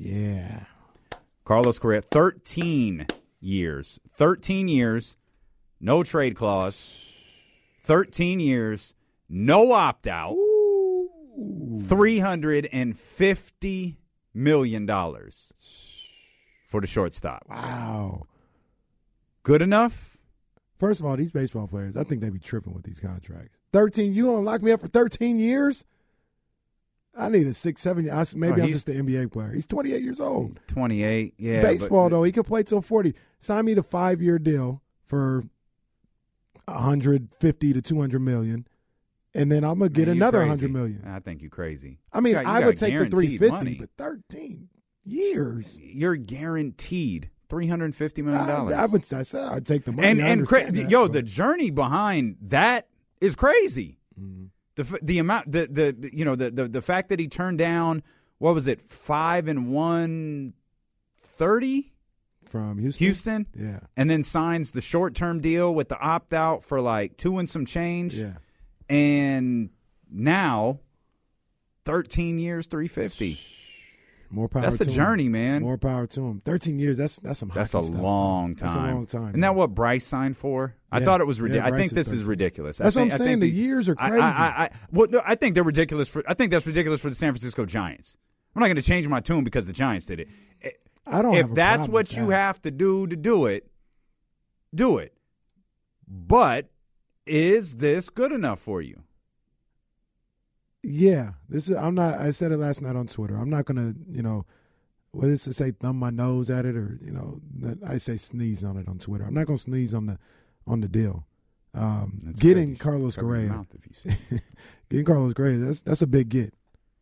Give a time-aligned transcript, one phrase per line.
[0.00, 0.64] yeah.
[1.44, 3.06] Carlos Correa, 13
[3.40, 4.00] years.
[4.16, 5.18] 13 years,
[5.80, 6.94] no trade clause.
[7.84, 8.94] 13 years,
[9.28, 10.34] no opt out.
[11.38, 13.96] $350
[14.34, 14.86] million
[16.68, 17.44] for the shortstop.
[17.48, 18.22] Wow.
[19.42, 20.18] Good enough?
[20.78, 23.58] First of all, these baseball players, I think they be tripping with these contracts.
[23.72, 25.84] 13, you gonna lock me up for 13 years?
[27.20, 28.08] I need a six, seven.
[28.10, 29.52] I, maybe Oh, I'm just an NBA player.
[29.52, 30.58] He's 28 years old.
[30.68, 31.62] 28, yeah.
[31.62, 33.14] Baseball, but- though, he could play till 40.
[33.38, 35.44] Sign me the five year deal for
[36.66, 38.66] 150 to 200 million,
[39.34, 40.66] and then I'm gonna get Man, another crazy.
[40.66, 41.02] 100 million.
[41.06, 41.98] I think you crazy.
[42.12, 43.76] I mean, got- I would take the 350, money.
[43.78, 44.68] but 13
[45.04, 45.78] years.
[45.80, 48.48] You're guaranteed $350 million.
[48.48, 50.08] I, I would I said I'd take the money.
[50.08, 52.88] and and cra- that, yo, but- the journey behind that
[53.20, 53.98] is crazy.
[54.20, 54.46] Mm-hmm.
[54.82, 58.02] The the amount the, the you know the, the the fact that he turned down
[58.38, 60.54] what was it five and one
[61.22, 61.92] thirty
[62.46, 63.04] from Houston.
[63.04, 63.80] Houston, Yeah.
[63.96, 67.48] and then signs the short term deal with the opt out for like two and
[67.48, 68.34] some change, Yeah.
[68.88, 69.70] and
[70.10, 70.80] now
[71.84, 73.38] thirteen years three fifty.
[74.32, 74.62] More power.
[74.62, 74.90] That's a him.
[74.90, 75.62] journey, man.
[75.62, 76.40] More power to him.
[76.44, 76.98] Thirteen years.
[76.98, 77.50] That's that's some.
[77.54, 78.56] That's a stuff, long man.
[78.56, 78.68] time.
[78.68, 79.22] That's a long time.
[79.22, 79.40] Isn't man.
[79.40, 80.76] that what Bryce signed for?
[80.92, 81.04] I Yeah.
[81.04, 81.72] thought it was Yeah, ridiculous.
[81.72, 82.26] I think is this is 13.
[82.28, 82.80] ridiculous.
[82.80, 83.40] I That's what think- I'm I saying.
[83.40, 84.20] think The years are crazy.
[84.20, 86.22] I, I, I, well, no, I think they're ridiculous for.
[86.28, 88.16] I think that's ridiculous for the San Francisco Giants.
[88.54, 90.28] I'm not going to change my tune because the Giants did it.
[91.06, 91.34] I don't.
[91.34, 93.68] if that's what you have to do to do it,
[94.74, 95.12] do it.
[96.06, 96.70] But
[97.26, 99.02] is this good enough for you?
[100.82, 101.76] Yeah, this is.
[101.76, 102.18] I'm not.
[102.18, 103.36] I said it last night on Twitter.
[103.36, 103.94] I'm not gonna.
[104.10, 104.46] You know,
[105.12, 105.72] what is to say?
[105.72, 108.94] Thumb my nose at it, or you know, that I say sneeze on it on
[108.94, 109.24] Twitter.
[109.24, 110.18] I'm not gonna sneeze on the
[110.66, 111.26] on the deal.
[111.74, 112.68] Um, getting good.
[112.70, 114.40] You should Carlos Correa, mouth if you say-
[114.88, 115.58] getting Carlos Correa.
[115.58, 116.54] That's that's a big get.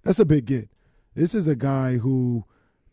[0.02, 0.68] That's a big get.
[1.14, 2.44] This is a guy who,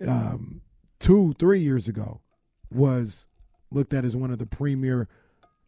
[0.07, 0.61] um,
[0.99, 2.21] two three years ago,
[2.71, 3.27] was
[3.71, 5.07] looked at as one of the premier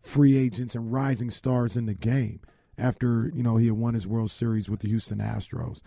[0.01, 2.39] free agents and rising stars in the game
[2.77, 5.81] after you know he had won his World Series with the Houston Astros.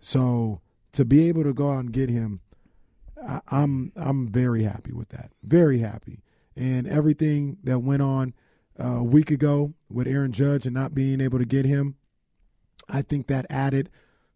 [0.00, 0.60] So
[0.92, 2.40] to be able to go out and get him,
[3.26, 5.30] I, I'm I'm very happy with that.
[5.42, 6.22] Very happy,
[6.56, 8.34] and everything that went on
[8.78, 11.96] uh, a week ago with Aaron Judge and not being able to get him,
[12.88, 13.90] I think that added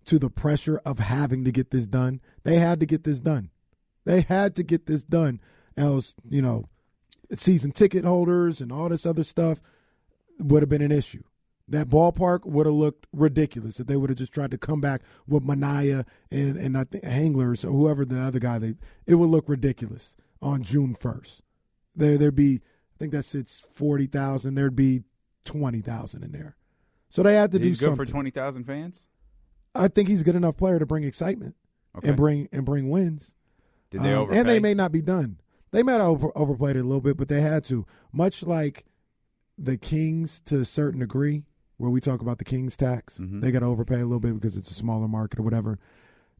[0.05, 2.21] to the pressure of having to get this done.
[2.43, 3.51] They had to get this done.
[4.05, 5.41] They had to get this done,
[5.77, 6.69] else you know,
[7.33, 9.63] season ticket holders and all this other stuff
[10.39, 11.23] would have been an issue.
[11.67, 15.01] That ballpark would have looked ridiculous if they would have just tried to come back
[15.27, 18.59] with Manaea and and I think Hanglers or whoever the other guy.
[18.59, 18.75] They
[19.07, 21.41] it would look ridiculous on June first.
[21.97, 22.61] There there'd be
[22.95, 24.57] I think that sits forty thousand.
[24.57, 25.05] There'd be
[25.47, 26.57] twenty thousand in there.
[27.09, 28.07] So they had to He's do good something.
[28.07, 29.09] for twenty thousand fans.
[29.75, 31.57] I think he's a good enough player to bring excitement
[31.97, 32.09] Okay.
[32.09, 33.35] and bring and bring wins.
[33.91, 35.39] Did they Um, and they may not be done.
[35.71, 37.87] They might have over, overplayed it a little bit, but they had to.
[38.13, 38.85] Much like
[39.57, 41.45] the Kings to a certain degree,
[41.77, 43.41] where we talk about the Kings tax, Mhm.
[43.41, 45.79] they got to overpay a little bit because it's a smaller market or whatever.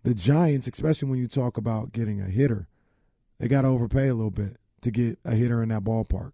[0.05, 2.69] The Giants, especially when you talk about getting a hitter,
[3.39, 6.33] they got to overpay a little bit to get a hitter in that ballpark.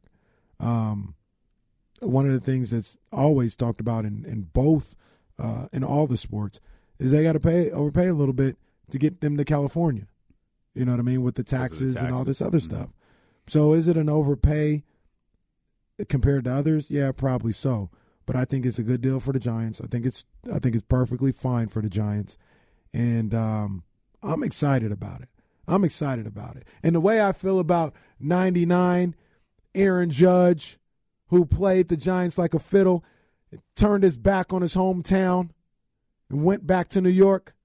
[0.59, 1.15] Um,
[2.01, 4.97] one of the things that's always talked about in, in both
[5.39, 6.61] uh, in all the sports
[6.99, 8.59] is they got to pay overpay a little bit
[8.91, 10.07] to get them to California.
[10.75, 12.63] You know what I mean with the of the taxes, and all this other Mhm.
[12.65, 12.91] stuff.
[13.47, 14.85] So is it an overpay
[16.09, 16.91] compared to others?
[16.91, 17.91] Yeah, probably so.
[18.31, 19.81] But I think it's a good deal for the Giants.
[19.81, 20.25] I think it's
[20.55, 22.39] I think it's perfectly fine for the Giants,
[22.95, 23.83] and um,
[24.23, 25.29] I'm excited about it.
[25.67, 26.65] I'm excited about it.
[26.81, 29.17] And the way I feel about 99,
[29.75, 30.79] Aaron Judge,
[31.31, 33.05] who played the Giants like a fiddle,
[33.75, 35.51] turned his back on his hometown
[36.31, 37.57] and went back to New York.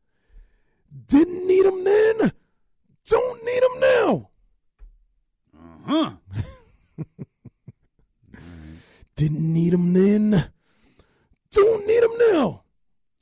[1.07, 2.31] Didn't need him then.
[3.07, 4.29] Don't need him now.
[5.53, 6.17] Uh
[6.97, 7.03] huh.
[9.15, 10.49] Didn't need him then.
[11.55, 12.61] Don't need him now.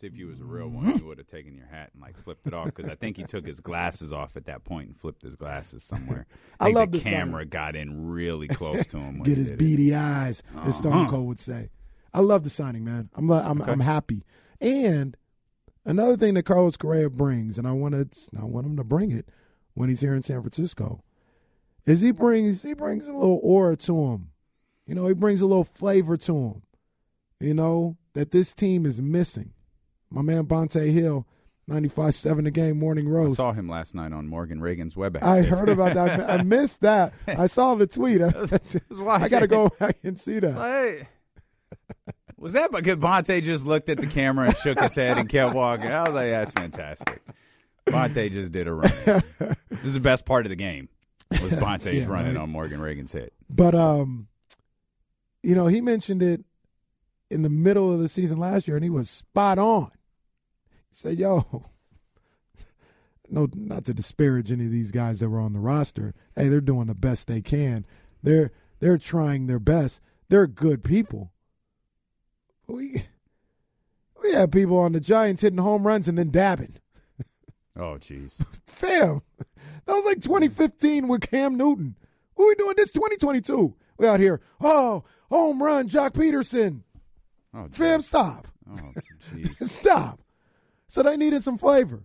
[0.01, 2.17] See, if you was a real one, you would have taken your hat and like
[2.17, 4.97] flipped it off because I think he took his glasses off at that point and
[4.97, 6.25] flipped his glasses somewhere.
[6.59, 9.19] I think love the camera got in really close to him.
[9.19, 9.59] When Get his did it.
[9.59, 11.09] beady eyes, as Stone Uh-huh.
[11.11, 11.69] Cold would say.
[12.13, 13.09] I love the signing, man.
[13.15, 13.71] I'm I'm Okay.
[13.71, 14.23] I'm happy.
[14.59, 15.15] And
[15.85, 19.11] another thing that Carlos Correa brings, and I want to I want him to bring
[19.11, 19.29] it,
[19.73, 21.03] when he's here in San Francisco
[21.85, 24.29] is he brings he brings a little aura to him.
[24.85, 26.61] You know, he brings a little flavor to him.
[27.39, 29.53] You know, that this team is missing.
[30.09, 31.25] My man Bonta Hill,
[31.69, 33.39] 95-7 a game morning roast.
[33.39, 35.17] I saw him last night on Morgan Reagan's web.
[35.21, 36.29] I heard about that.
[36.29, 37.13] I missed that.
[37.27, 38.21] I saw the tweet.
[38.21, 40.53] I, I got to go back and see that.
[40.53, 41.07] Hey.
[42.37, 45.55] Was that because Bonta just looked at the camera and shook his head and kept
[45.55, 45.91] walking?
[45.91, 47.21] I was like, that's fantastic.
[47.87, 48.91] Bonta just did a run.
[49.05, 50.89] this is the best part of the game
[51.41, 52.41] was Bonta's yeah, running right?
[52.41, 53.33] on Morgan Reagan's hit.
[53.49, 54.27] But um,
[55.41, 56.43] you know, he mentioned it
[57.29, 59.91] in the middle of the season last year, and he was spot on.
[60.89, 61.65] He said, "Yo,
[63.29, 66.13] no, not to disparage any of these guys that were on the roster.
[66.35, 67.85] Hey, they're doing the best they can.
[68.21, 70.01] They're they're trying their best.
[70.29, 71.31] They're good people.
[72.67, 73.05] We
[74.21, 76.75] we have people on the Giants hitting home runs and then dabbing.
[77.75, 81.95] Oh, jeez, fam, that was like 2015 with Cam Newton.
[82.35, 83.75] What are we doing this 2022?
[83.97, 84.41] We out here.
[84.61, 86.81] Oh, home run, Joc Pederson.
[87.53, 88.47] Oh, Fam, stop.
[88.69, 88.91] Oh,
[89.43, 90.19] stop.
[90.87, 92.03] So they needed some flavor.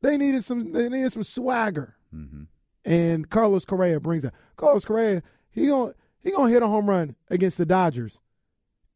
[0.00, 0.72] They needed some.
[0.72, 1.96] They needed some swagger.
[2.14, 2.44] Mm-hmm.
[2.84, 4.34] And Carlos Correa brings that.
[4.56, 8.20] Carlos Correa, he gonna he gonna hit a home run against the Dodgers,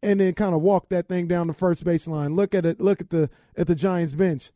[0.02, 2.36] and then kind of walk that thing down the first baseline.
[2.36, 2.80] Look at it.
[2.80, 4.52] Look at the at the Giants bench.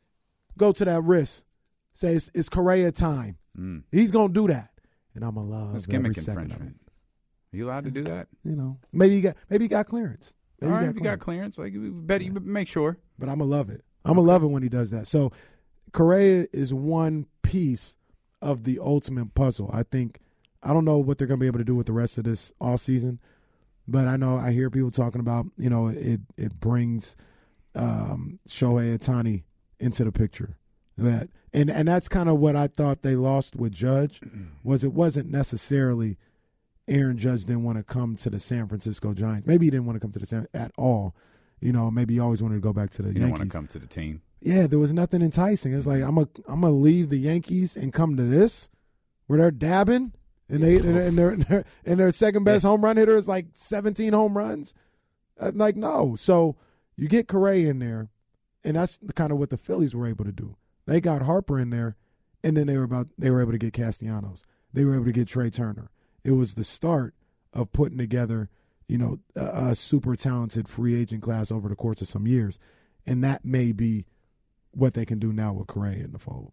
[0.57, 1.45] Go to that wrist.
[1.93, 3.39] Say it's, it's Correa time.
[3.59, 3.83] Mm.
[3.91, 4.71] He's gonna do that,
[5.15, 6.77] and I'm gonna love That's gimmick infringement.
[7.53, 8.29] Are you allowed to do that?
[8.45, 10.35] You know, maybe he got maybe he got clearance.
[10.61, 11.59] Maybe All right, he got clearance.
[11.59, 12.99] Like, better you make sure.
[13.19, 13.85] But I'm gonna love it.
[14.05, 15.07] I'm gonna love it when he does that.
[15.07, 15.33] So,
[15.93, 17.97] Correa is one piece
[18.41, 19.71] of the ultimate puzzle.
[19.73, 20.21] I think.
[20.63, 22.53] I don't know what they're gonna be able to do with the rest of this
[22.61, 23.21] off season,
[23.87, 25.47] but I know I hear people talking about.
[25.59, 27.17] You know, it it brings
[27.75, 29.45] um, Shohei Ohtani
[29.79, 30.57] into the picture.
[30.99, 34.21] That and and that's kind of what I thought they lost with Judge
[34.63, 36.17] was it wasn't necessarily
[36.89, 39.47] Aaron Judge didn't want to come to the San Francisco Giants.
[39.47, 41.15] Maybe he didn't want to come to the San at all.
[41.61, 43.23] You know, maybe he always wanted to go back to the he Yankees.
[43.23, 44.23] Didn't want to come to the team.
[44.41, 45.73] Yeah, there was nothing enticing.
[45.75, 48.71] It's like I'm a I'm gonna leave the Yankees and come to this
[49.27, 50.13] where they're dabbing
[50.49, 53.47] and they and, their and their and their second best home run hitter is like
[53.55, 54.75] 17 home runs.
[55.39, 56.57] Uh, like no, so
[56.97, 58.11] you get Correa in there,
[58.65, 60.57] and that's kind of what the Phillies were able to do.
[60.87, 61.97] They got Harper in there,
[62.45, 64.45] and then they were about they were able to get Castellanos.
[64.73, 65.91] They were able to get Trey Turner.
[66.27, 67.15] It was the start
[67.53, 68.51] of putting together,
[68.89, 72.59] you know, a, a super talented free agent class over the course of some years,
[73.07, 74.07] and that may be
[74.73, 76.53] what they can do now with Correa in the fold.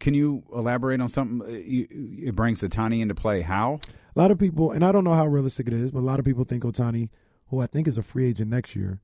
[0.00, 1.42] Can you elaborate on something?
[1.42, 3.42] Uh, it brings Ohtani into play.
[3.42, 3.78] How?
[4.16, 6.18] A lot of people, and I don't know how realistic it is, but a lot
[6.18, 7.10] of people think Ohtani,
[7.50, 9.00] who I think is a free agent next year,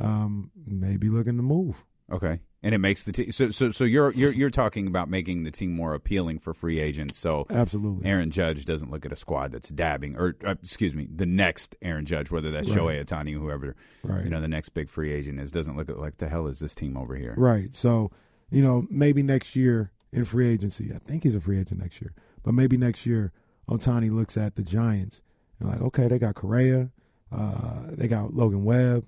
[0.00, 1.84] um, may be looking to move.
[2.10, 3.30] Okay and it makes the team.
[3.30, 6.80] So, so, so you're you're you're talking about making the team more appealing for free
[6.80, 7.16] agents.
[7.16, 11.06] So, absolutely, Aaron Judge doesn't look at a squad that's dabbing, or uh, excuse me,
[11.08, 12.78] the next Aaron Judge, whether that's right.
[12.78, 14.24] Shohei Ohtani, or whoever, right.
[14.24, 16.58] you know, the next big free agent is, doesn't look at like the hell is
[16.58, 17.34] this team over here?
[17.36, 17.72] Right.
[17.72, 18.10] So,
[18.50, 22.02] you know, maybe next year in free agency, I think he's a free agent next
[22.02, 23.32] year, but maybe next year,
[23.68, 25.22] Ohtani looks at the Giants
[25.60, 26.90] and like, okay, they got Correa,
[27.30, 29.06] uh, they got Logan Webb.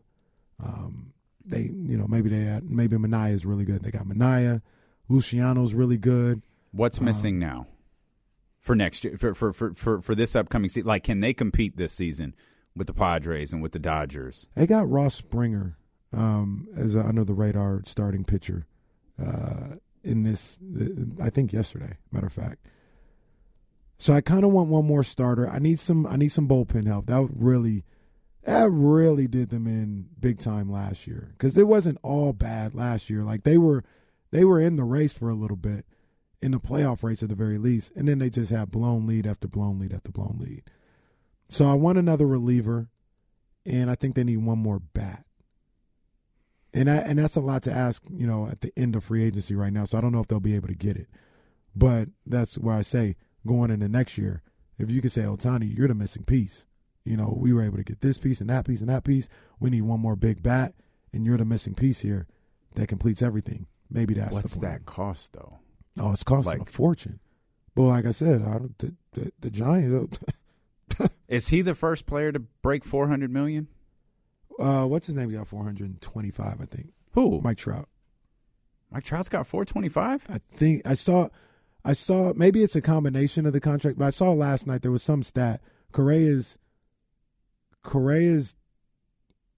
[0.62, 1.12] Um,
[1.48, 3.82] they you know maybe they had maybe Manaea is really good.
[3.82, 4.62] They got Manaea,
[5.08, 6.42] Luciano's really good.
[6.72, 7.66] What's um, missing now
[8.60, 10.86] for next year for, for for for for this upcoming season?
[10.86, 12.34] Like, can they compete this season
[12.76, 14.48] with the Padres and with the Dodgers?
[14.54, 15.74] They got Ross Stripling
[16.12, 18.66] um, as an under the radar starting pitcher
[19.22, 20.58] uh, in this.
[21.22, 22.66] I think yesterday, matter of fact.
[24.00, 25.48] So I kind of want one more starter.
[25.48, 26.06] I need some.
[26.06, 27.06] I need some bullpen help.
[27.06, 27.84] That would really
[28.48, 33.10] that really did them in big time last year because it wasn't all bad last
[33.10, 33.22] year.
[33.22, 33.84] Like they were,
[34.30, 35.84] they were in the race for a little bit,
[36.40, 39.26] in the playoff race at the very least, and then they just had blown lead
[39.26, 40.62] after blown lead after blown lead.
[41.48, 42.88] So I want another reliever,
[43.66, 45.26] and I think they need one more bat.
[46.72, 49.24] And I, and that's a lot to ask, you know, at the end of free
[49.24, 49.84] agency right now.
[49.84, 51.08] So I don't know if they'll be able to get it,
[51.76, 54.42] but that's why I say going into next year,
[54.78, 56.66] if you could say Ohtani, you're the missing piece
[57.08, 59.28] you know, we were able to get this piece and that piece and that piece.
[59.58, 60.74] We need one more big bat,
[61.12, 62.26] and you're the missing piece here
[62.74, 63.66] that completes everything.
[63.90, 65.58] Maybe that's what's that cost though?
[65.98, 67.20] Oh, it's costing like, a fortune.
[67.74, 70.18] But like I said, I don't, the, the, the Giants.
[71.28, 73.68] Is he the first player to break four hundred million?
[74.58, 75.30] Uh, what's his name?
[75.30, 76.92] He got four hundred twenty-five, I think.
[77.12, 77.40] Who?
[77.40, 77.88] Mike Trout.
[78.90, 80.26] Mike Trout's got four twenty-five.
[80.28, 81.28] I think I saw.
[81.84, 84.90] I saw maybe it's a combination of the contract, but I saw last night there
[84.90, 85.62] was some stat.
[85.92, 86.58] Correa's
[87.88, 88.54] Correa's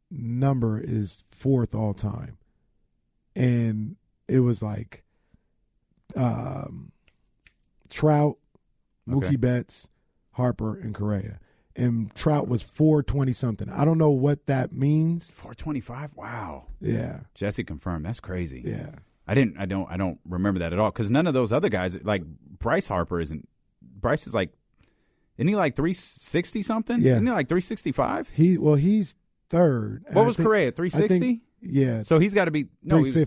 [0.08, 2.38] number is fourth all time.
[3.34, 3.96] And
[4.28, 5.02] it was like
[6.16, 6.92] um
[7.88, 8.36] Trout,
[9.08, 9.36] Mookie Okay.
[9.36, 9.88] Betts,
[10.32, 11.40] Harper, and Correa.
[11.74, 13.68] And Trout was 420 something.
[13.68, 15.32] I don't know what that means.
[15.32, 16.14] 425.
[16.14, 16.66] Wow.
[16.80, 17.20] Yeah.
[17.34, 18.04] Jesse confirmed.
[18.04, 18.62] That's crazy.
[18.64, 18.90] Yeah.
[19.26, 19.58] I didn't.
[19.58, 19.90] I don't.
[19.90, 20.90] I don't remember that at all.
[20.90, 23.48] Because none of those other guys, like Bryce Harper, isn't.
[23.82, 24.52] Bryce is like,
[25.40, 27.00] isn't he like three sixty something?
[27.00, 27.14] Yeah.
[27.14, 28.28] Isn't he like three sixty five?
[28.28, 29.16] He well, he's
[29.48, 30.04] third.
[30.12, 30.68] What I was think- Correa?
[30.68, 31.40] I Three think- sixty.
[31.62, 32.02] Yeah.
[32.02, 32.68] So he's got to be.
[32.82, 33.24] No, he was 350,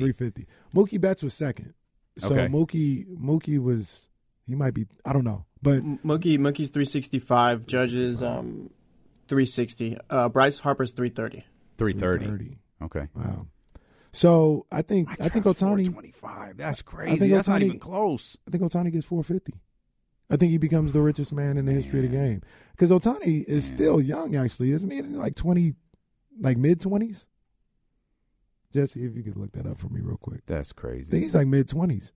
[0.00, 0.44] three fifty.
[0.44, 0.46] 350.
[0.74, 1.74] Mookie Betts was second.
[2.18, 2.46] So Okay.
[2.48, 4.08] Mookie Mookie was
[4.46, 5.44] he might be I don't know.
[5.62, 8.70] But M- Mookie Mookie's 365, Judges um
[9.28, 9.98] 360.
[10.08, 11.44] Uh, Bryce Harper's 330.
[11.78, 12.24] Three thirty.
[12.26, 12.58] 30.
[12.82, 13.08] Okay.
[13.14, 13.46] Wow.
[14.12, 16.56] So I think I, think Ohtani twenty five.
[16.56, 17.18] That's crazy.
[17.18, 18.36] think That's not even close.
[18.48, 19.52] I think Ohtani gets 450.
[20.28, 22.42] I think he becomes the richest man in the history of the game
[22.72, 24.34] because Ohtani is still young.
[24.34, 24.98] Actually, isn't he?
[24.98, 25.74] Isn't he like 20,
[26.40, 27.26] like mid 20s?
[28.72, 30.40] Jesse, if you could look that up for me real quick.
[30.46, 31.20] That's I think crazy.
[31.20, 32.12] he's like mid 20s.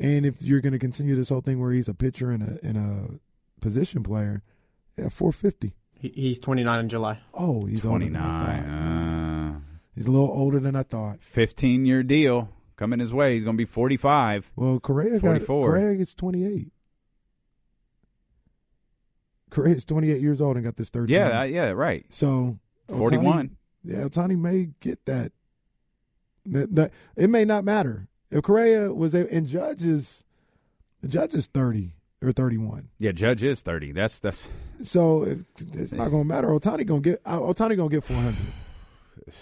[0.00, 2.58] And if you're going to continue this whole thing where he's a pitcher and a
[2.66, 4.42] and a position player,
[4.98, 5.76] yeah, 450.
[5.92, 7.20] He, he's 29 in July.
[7.32, 8.66] Oh, he's older Twenty than I thought.
[8.66, 9.54] nine.
[9.56, 9.60] Uh,
[9.94, 11.18] He's a little older than I thought.
[11.22, 13.34] Fifteen year deal coming his way.
[13.34, 14.50] He's going to be forty five.
[14.56, 15.66] Well, Correa got 44.
[15.70, 16.14] Correa gets
[19.54, 19.76] 28.
[19.76, 21.08] is 28 years old and got this third.
[21.08, 21.28] Yeah.
[21.30, 21.70] that- yeah.
[21.70, 22.04] Right.
[22.10, 22.58] So
[22.88, 23.56] Forty one.
[23.82, 25.32] Yeah, Ohtani may get that.
[26.46, 30.24] That, that it may not matter if Correa was a, and Judge is
[31.06, 32.88] Judge is 30 or 31.
[32.98, 33.12] Yeah.
[33.12, 33.92] Judge is thirty.
[33.92, 34.48] That's that's.
[34.82, 36.48] So if, it's not gonna matter.
[36.48, 38.34] Ohtani gonna get uh, Ohtani gonna get 400.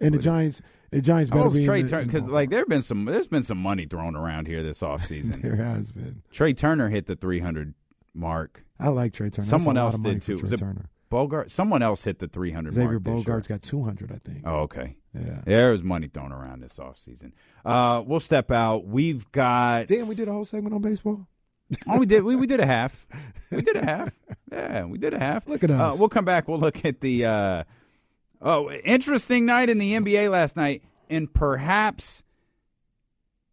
[0.00, 0.62] And the Giants,
[0.92, 3.42] the Giants better Oh, be Trey Turner because like there have been some there's been
[3.42, 5.42] some money thrown around here this offseason.
[5.42, 6.22] there has been.
[6.30, 7.74] Trey Turner hit the 300
[8.14, 8.64] mark.
[8.80, 9.46] I like Trey Turner.
[9.46, 10.38] Someone else did too.
[10.38, 10.90] Trey Turner.
[11.10, 11.50] Bogart?
[11.50, 13.02] Someone else hit the 300 Xavier mark.
[13.02, 14.42] Bogaerts got 200, I think.
[14.44, 14.96] Oh, okay.
[15.14, 15.40] Yeah.
[15.46, 17.32] There was money thrown around this offseason.
[17.64, 18.86] Uh, we'll step out.
[18.86, 19.86] We've got.
[19.86, 21.26] Damn, we did a whole segment on baseball.
[21.86, 22.24] Oh, we did.
[22.24, 23.06] We, we did a half.
[23.50, 24.10] We did a half.
[24.52, 25.46] Yeah, we did a half.
[25.48, 25.98] Look at Uh, us.
[25.98, 26.48] we'll come back.
[26.48, 27.24] We'll look at the.
[27.24, 27.64] Uh,
[28.42, 32.24] oh, interesting night in the NBA last night, and perhaps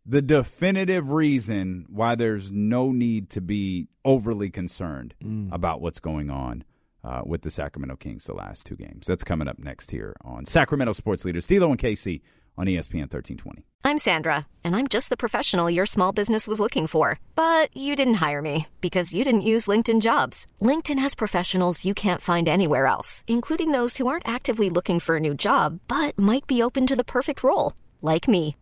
[0.06, 5.52] the definitive reason why there's no need to be overly concerned Mm.
[5.54, 6.64] about what's going on
[7.04, 9.08] uh, with the Sacramento Kings the last two games.
[9.08, 12.22] That's coming up next here on Sacramento Sports Leaders, D'Lo and Casey
[12.58, 13.66] on ESPN 1320.
[13.84, 17.20] I'm Sandra, and I'm just the professional your small business was looking for.
[17.36, 20.48] But you didn't hire me because you didn't use LinkedIn jobs.
[20.62, 25.18] LinkedIn has professionals you can't find anywhere else, including those who aren't actively looking for
[25.18, 28.56] a new job but might be open to the perfect role, like me.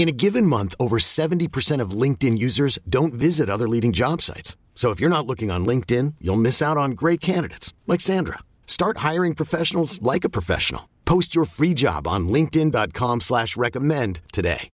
[0.00, 4.56] In a given month, over 70% of LinkedIn users don't visit other leading job sites.
[4.74, 8.38] So if you're not looking on LinkedIn, you'll miss out on great candidates like Sandra.
[8.66, 10.88] Start hiring professionals like a professional.
[11.04, 14.70] Post your free job on linkedin.com slash recommend today.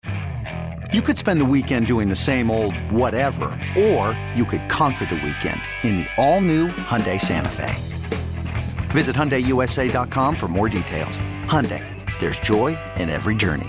[0.90, 5.16] You could spend the weekend doing the same old whatever, or you could conquer the
[5.16, 7.76] weekend in the all-new Hyundai Santa Fe.
[8.92, 11.20] Visit HyundaiUSA.com for more details.
[11.44, 11.84] Hyundai,
[12.20, 13.68] there's joy in every journey.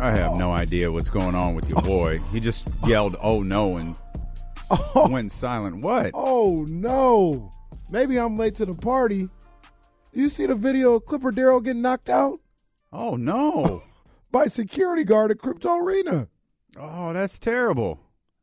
[0.00, 2.18] I have no idea what's going on with your boy.
[2.32, 3.98] He just yelled, "Oh no!" and
[4.70, 5.08] oh.
[5.10, 5.84] went silent.
[5.84, 6.12] What?
[6.14, 7.50] Oh no!
[7.90, 9.28] Maybe I'm late to the party.
[10.12, 12.40] You see the video of Clipper Darrell getting knocked out
[12.92, 13.82] Oh no!
[14.32, 16.28] by security guard at Crypto Arena?
[16.76, 18.00] Oh, that's terrible.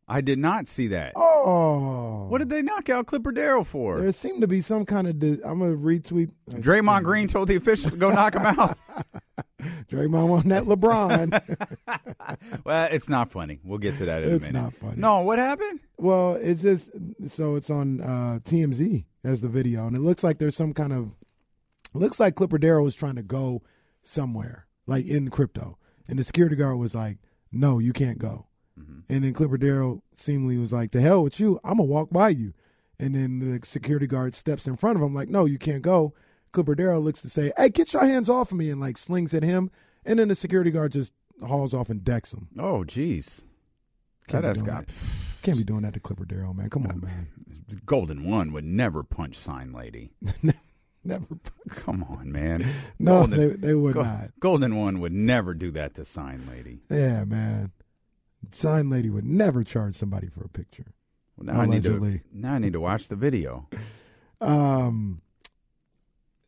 [0.08, 1.14] I did not see that.
[1.16, 4.00] Oh, What did they knock out Clipper Darrell for?
[4.00, 5.20] There seemed to be some kind of.
[5.20, 6.32] Di- I'm gonna retweet.
[6.50, 8.78] Draymond Green told the official to go knock him out.
[9.90, 12.62] Draymond on that LeBron.
[12.66, 13.60] well, it's not funny.
[13.64, 14.62] We'll get to that in It's a minute.
[14.64, 14.94] not funny.
[14.98, 15.80] No, what happened?
[15.98, 16.90] well, it's just
[17.28, 20.94] so it's on uh, TMZ as the video, and it looks like there's some kind
[20.94, 21.16] of.
[21.94, 23.62] Looks like Clipper Darrell was trying to go
[24.02, 27.18] somewhere, like in crypto, and the security guard was like,
[27.52, 28.47] "No, you can't go."
[29.10, 31.60] And then Clipper Darrell seemingly was like, "To hell with you!
[31.64, 32.54] I'm gonna walk by you."
[33.00, 36.14] And then the security guard steps in front of him, like, "No, you can't go."
[36.52, 39.34] Clipper Darrell looks to say, "Hey, get your hands off of me!" and like slings
[39.34, 39.70] at him,
[40.06, 41.14] and then the security guard just
[41.46, 42.48] hauls off and decks him.
[42.58, 43.42] Oh, jeez.
[44.28, 44.96] Can't That be doing got that.
[45.44, 46.70] Can't be doing that to Clipper Darrell, man.
[46.70, 47.28] Come on, man.
[47.86, 50.12] Golden One would never punch Sign Lady.
[51.04, 51.26] Never.
[51.70, 52.66] Come on, man.
[53.00, 54.32] No, Golden, they, they would Go- not.
[54.42, 56.82] Golden One would never do that to Sign Lady.
[56.90, 57.72] Yeah, man.
[58.52, 60.94] Sign lady would never charge somebody for a picture.
[61.36, 63.68] Well, now I need to now I need to watch the video.
[64.42, 65.22] Um,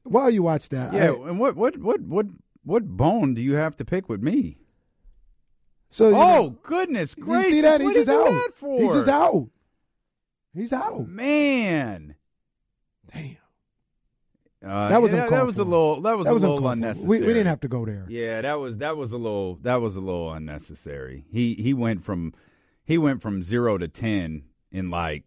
[0.04, 2.26] while you watch that, Yeah, I- and what what what what
[2.64, 4.58] what bone do you have to pick with me?
[5.92, 7.50] so oh know, goodness you gracious!
[7.52, 7.82] see that?
[7.82, 8.54] He's just you out.
[8.80, 9.50] He's just out.
[10.54, 11.08] He's out.
[11.08, 12.16] Man,
[13.12, 13.38] Damn.
[14.66, 15.70] Uh, That was yeah, that was a for.
[15.70, 17.08] little that was That a was little unnecessary.
[17.08, 18.06] We, we didn't have to go there.
[18.10, 21.26] Yeah, that was that was a little that was a little unnecessary.
[21.32, 22.34] He he went from
[22.84, 25.24] he went from zero to ten in like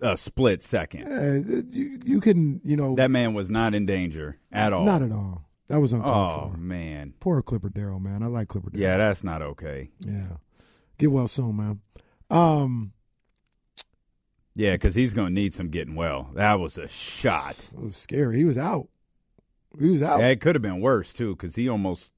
[0.00, 1.06] a split second.
[1.06, 4.84] Uh, you, you can, you know, That man was not in danger at all.
[4.84, 5.48] not at all.
[5.68, 6.58] That was uncalled Oh for.
[6.58, 8.22] man, Poor Clipper Darrell, man.
[8.22, 8.82] I like Clipper Darrell.
[8.82, 9.90] yeah, that's not okay.
[10.00, 10.36] Yeah.
[10.98, 11.80] Get well soon, man.
[12.28, 12.92] Um,
[14.54, 16.30] Yeah, because he's going to need some getting well.
[16.34, 17.68] That was a shot.
[17.72, 18.36] it was scary.
[18.38, 18.88] He was out.
[19.78, 20.20] He was out.
[20.20, 22.12] Yeah, it could have been worse too, because he almost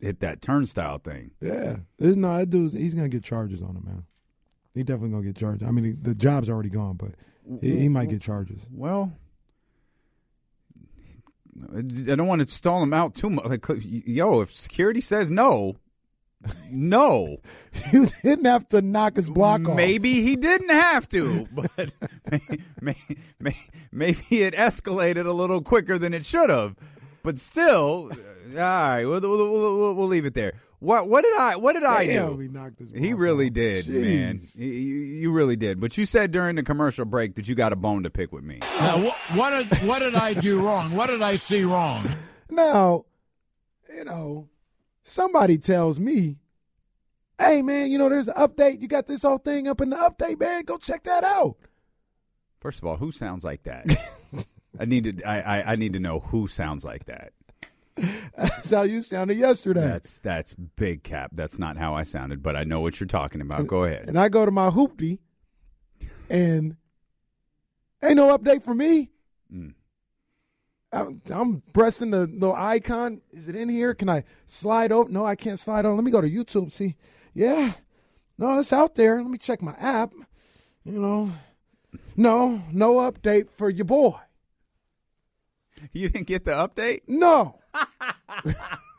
[0.00, 1.30] hit that turnstile thing.
[1.40, 4.04] Yeah, this, no, that dude, he's gonna get charges on him, man.
[4.74, 5.62] He definitely gonna get charged.
[5.62, 7.12] I mean, the job's already gone, but
[7.60, 8.66] he, he might get charges.
[8.72, 9.12] Well,
[11.76, 13.44] I don't want to stall him out too much.
[13.44, 15.76] Like, yo, if security says no,
[16.70, 17.38] no.
[17.92, 19.76] You didn't have to knock his block off.
[19.76, 21.70] Maybe he didn't have to, but
[22.80, 22.96] may,
[23.38, 23.56] may,
[23.92, 26.74] maybe it escalated a little quicker than it should have.
[27.22, 30.54] But still, uh, all right, we'll, we'll, we'll, we'll leave it there.
[30.80, 32.38] What what did I what did I do?
[32.38, 33.52] he knocked his He really off.
[33.54, 34.40] did, man.
[34.54, 35.78] You, you really did.
[35.80, 38.42] But you said during the commercial break that you got a bone to pick with
[38.44, 38.58] me.
[38.80, 40.94] Now, wh- what did what did I do wrong?
[40.96, 42.08] What did I see wrong?
[42.50, 43.04] Now,
[43.94, 44.48] you know,
[45.10, 46.38] somebody tells me,
[47.38, 48.80] "Hey, man, you know, there's an update.
[48.80, 50.64] You got this whole thing up in the update, man.
[50.64, 51.56] Go check that out."
[52.60, 53.86] First of all, who sounds like that?
[54.78, 57.32] I need to I, I, I need to know who sounds like that.
[58.36, 59.80] That's how you sounded yesterday.
[59.80, 61.30] That's that's big cap.
[61.34, 63.66] That's not how I sounded, but I know what you're talking about.
[63.66, 64.08] Go ahead.
[64.08, 65.18] and I go to my hoopty,
[66.30, 66.76] and
[68.02, 69.10] ain't no update for me.
[69.52, 69.74] Mm.
[70.92, 73.20] I'm, I'm pressing the little icon.
[73.32, 73.94] Is it in here?
[73.94, 75.08] Can I slide over?
[75.08, 75.94] No, I can't slide on.
[75.94, 76.72] Let me go to YouTube.
[76.72, 76.96] See,
[77.32, 77.74] yeah,
[78.38, 79.22] no, it's out there.
[79.22, 80.12] Let me check my app.
[80.84, 81.32] You know,
[82.16, 84.14] no, no update for your boy.
[85.92, 87.02] You didn't get the update?
[87.06, 87.58] No,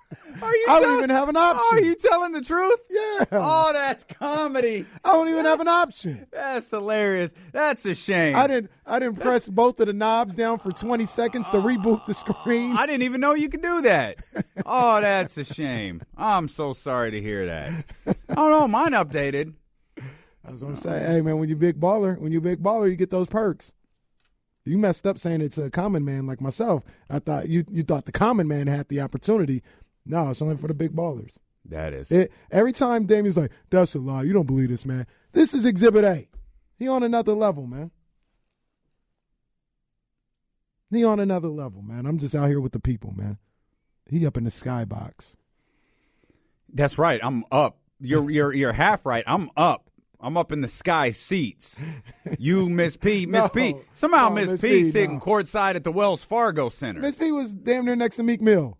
[0.41, 1.77] Are you I don't telling- even have an option.
[1.77, 2.79] Are you telling the truth?
[2.89, 3.25] Yeah.
[3.33, 4.85] Oh, that's comedy.
[5.03, 6.27] I don't even have an option.
[6.31, 7.33] That's hilarious.
[7.51, 8.35] That's a shame.
[8.35, 8.71] I didn't.
[8.85, 12.75] I didn't press both of the knobs down for 20 seconds to reboot the screen.
[12.77, 14.17] I didn't even know you could do that.
[14.65, 16.01] Oh, that's a shame.
[16.17, 17.71] I'm so sorry to hear that.
[18.29, 18.67] I don't know.
[18.67, 19.53] Mine updated.
[20.43, 21.05] That's what I'm saying.
[21.05, 23.73] Hey man, when you big baller, when you big baller, you get those perks.
[24.65, 26.83] You messed up saying it's a common man like myself.
[27.09, 29.63] I thought you you thought the common man had the opportunity.
[30.05, 31.31] No, it's only for the big ballers.
[31.65, 32.11] That is.
[32.11, 34.23] It, every time Damien's like, "That's a lie.
[34.23, 36.27] You don't believe this, man." This is Exhibit A.
[36.77, 37.91] He on another level, man.
[40.89, 42.05] He on another level, man.
[42.05, 43.37] I'm just out here with the people, man.
[44.09, 45.35] He up in the skybox.
[46.73, 47.19] That's right.
[47.23, 47.77] I'm up.
[47.99, 49.23] You're you're you're half right.
[49.27, 49.89] I'm up.
[50.19, 51.81] I'm up in the sky seats.
[52.37, 53.49] You, Miss P, Miss No.
[53.49, 53.75] P.
[53.93, 55.19] Somehow No, Miss P, P, sitting no.
[55.19, 56.99] courtside at the Wells Fargo Center.
[57.01, 58.77] Miss P was damn near next to Meek Mill.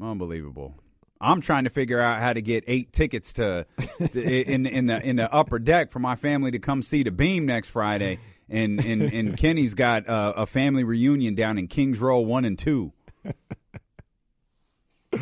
[0.00, 0.74] Unbelievable.
[1.20, 3.66] I'm trying to figure out how to get eight tickets to,
[4.12, 7.12] to in in the in the upper deck for my family to come see the
[7.12, 12.00] Beam next Friday, and and, and Kenny's got uh, a family reunion down in Kings
[12.00, 12.92] Row one and two.
[13.24, 13.34] I'm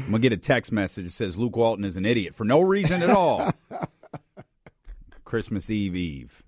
[0.07, 3.03] gonna get a text message that says Luke Walton is an idiot for no reason
[3.03, 3.51] at all.
[5.25, 6.43] Christmas Eve Eve.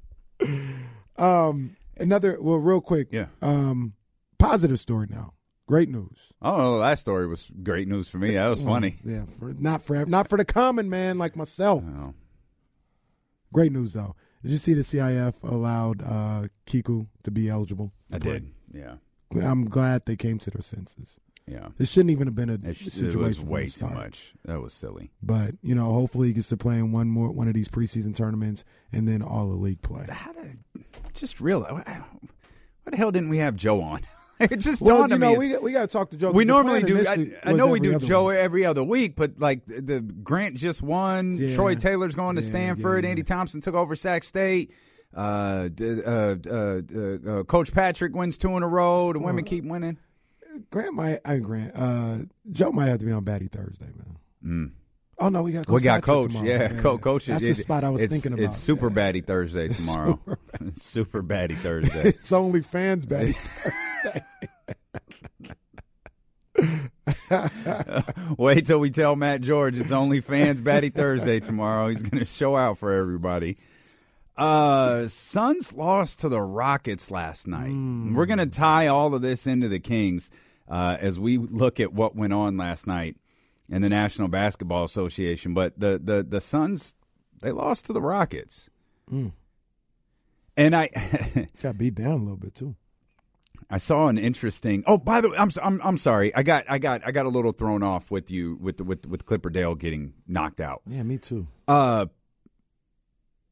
[1.19, 3.09] Um, another well, real quick.
[3.11, 3.27] Yeah.
[3.43, 3.93] Um,
[4.39, 5.35] positive story now.
[5.73, 6.35] Great news.
[6.43, 8.33] Oh, that story was great news for me.
[8.33, 8.97] That was funny.
[9.05, 11.83] Yeah, for not for not for the common man like myself.
[11.97, 12.13] Oh.
[13.55, 14.15] Great news though.
[14.43, 17.91] Did you see the CIF allowed uh, Kiku to be eligible?
[18.11, 18.33] to I play?
[18.35, 18.51] did.
[18.75, 18.95] Yeah.
[19.43, 21.19] I'm glad they came to their senses.
[21.47, 21.69] Yeah.
[21.79, 23.23] This shouldn't even have been a It, sh- it situation.
[23.23, 24.35] was way too much.
[24.45, 25.11] That was silly.
[25.23, 28.15] But you know, hopefully he gets to play in one more one of these preseason
[28.15, 30.05] tournaments and then all the league play.
[30.11, 30.59] How did
[31.15, 31.63] just real?
[31.63, 32.03] Why
[32.91, 34.03] the hell didn't we have Joe on?
[34.51, 35.39] it just Well, dawned you on know, me.
[35.39, 36.33] we got, we got to talk to Joe.
[36.33, 37.07] We normally do.
[37.07, 38.39] I, I know we do Joe week.
[38.39, 41.37] every other week, but like the, the Grant just won.
[41.37, 41.55] Yeah.
[41.55, 43.05] Troy Taylor's going to Yeah, Stanford.
[43.05, 43.11] yeah, yeah.
[43.11, 44.73] Andy Thompson took over Sac State.
[45.15, 49.13] Uh, d- uh, uh, uh, uh, Coach Patrick wins two in a row.
[49.13, 49.99] The women keep winning.
[50.71, 51.21] Grant might.
[51.25, 51.73] I Grant.
[51.75, 52.19] Uh,
[52.51, 54.17] Joe might have to be on Batty Thursday, man.
[54.45, 54.73] Mm.
[55.19, 56.27] Oh no, we got Coach we got Patrick coach.
[56.33, 56.47] tomorrow.
[56.47, 57.27] Yeah, co- coach.
[57.27, 58.45] That's it- the spot I was thinking about.
[58.47, 58.95] It's super Yeah.
[58.95, 60.19] batty Thursday tomorrow.
[60.77, 62.03] super batty Thursday.
[62.09, 63.35] it's only fans betting.
[68.39, 71.89] Wait till we tell Matt George it's only fans batty Thursday tomorrow.
[71.89, 73.57] He's going to show out for everybody.
[74.37, 77.71] Uh, Suns lost to the Rockets last night.
[78.15, 80.31] We're going to tie all of this into the Kings
[80.69, 83.17] uh, as we look at what went on last night
[83.69, 85.53] in the National Basketball Association.
[85.55, 86.97] But the the the Suns
[87.43, 88.71] they lost to the Rockets,
[89.13, 89.33] Mm.
[90.57, 90.89] and I
[91.63, 92.75] got beat down a little bit too.
[93.73, 94.85] I saw an interesting.
[94.87, 96.35] Oh, by the way, I'm I'm I'm sorry.
[96.35, 99.25] I got I got I got a little thrown off with you with with with
[99.25, 100.83] Clipper Dale getting knocked out.
[100.87, 101.47] Yeah, me too.
[101.67, 102.07] Uh,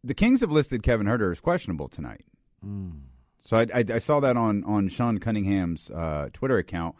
[0.04, 2.26] the Kings have listed Kevin Huerter as questionable tonight.
[2.62, 3.00] Mm.
[3.40, 6.96] So I, I, I saw that on on Sean Cunningham's uh, Twitter account,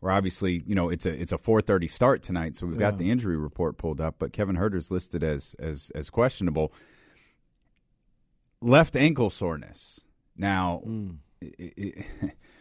[0.00, 2.56] where obviously you know it's a it's a 4:30 start tonight.
[2.56, 6.10] So we've got the injury report pulled up, but Kevin Huerter's listed as as as
[6.10, 6.72] questionable.
[8.60, 10.00] Left ankle soreness.
[10.36, 10.82] Now,
[11.40, 12.06] it, it,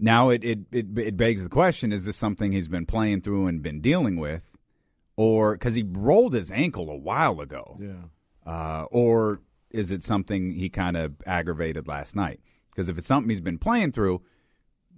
[0.00, 3.46] now it, it it it begs the question: Is this something he's been playing through
[3.46, 4.56] and been dealing with,
[5.16, 7.78] or because he rolled his ankle a while ago?
[7.80, 8.50] Yeah.
[8.50, 12.40] uh, or is it something he kind of aggravated last night?
[12.70, 14.22] Because if it's something he's been playing through,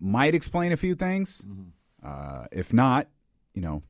[0.01, 1.47] might explain a few things.
[2.05, 3.09] Uh, if not,
[3.55, 3.83] you know,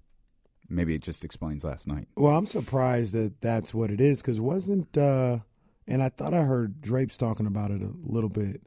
[0.69, 2.09] maybe it just explains last night.
[2.17, 5.39] Well, I'm surprised that that's what it is because wasn't uh,
[5.87, 8.63] and I thought I heard Drapes talking about it a little bit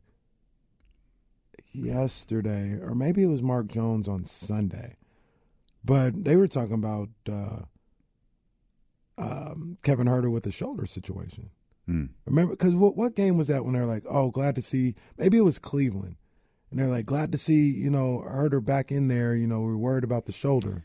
[1.76, 4.98] yesterday, or maybe it was Mark Jones on Sunday,
[5.84, 7.64] but they were talking about uh,
[9.18, 11.50] um, Kevin Huerter with the shoulder situation.
[11.86, 12.06] Hmm.
[12.26, 15.38] Remember, because what what game was that when they're like, "Oh, glad to see." Maybe
[15.38, 16.16] it was Cleveland,
[16.72, 19.78] and they're like, "Glad to see you know Huerter back in there." You know, we're
[19.78, 20.84] worried about the shoulder.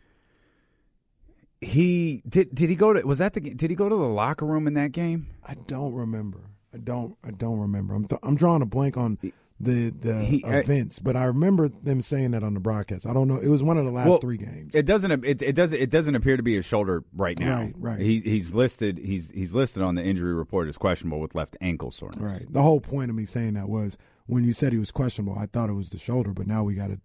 [1.62, 2.54] He did.
[2.54, 3.02] Did he go to?
[3.06, 3.40] Was that the?
[3.40, 5.28] Did he go to the locker room in that game?
[5.42, 6.50] I don't remember.
[6.74, 7.16] I don't.
[7.24, 7.94] I don't remember.
[7.94, 9.18] I'm th- I'm drawing a blank on
[9.60, 13.06] the the He- I- events, but I remember them saying that on the broadcast.
[13.06, 13.36] I don't know.
[13.36, 14.74] It was one of the last Well, three games.
[14.74, 15.10] It doesn't.
[15.24, 15.78] It, it doesn't.
[15.80, 17.58] It doesn't appear to be his shoulder right now.
[17.60, 18.00] Right, right.
[18.00, 18.98] He, he's listed.
[18.98, 22.40] He's he's listed on the injury report as questionable with left ankle soreness.
[22.40, 22.52] Right.
[22.52, 25.46] The whole point of me saying that was when you said he was questionable, I
[25.46, 27.00] thought it was the shoulder, but now we got to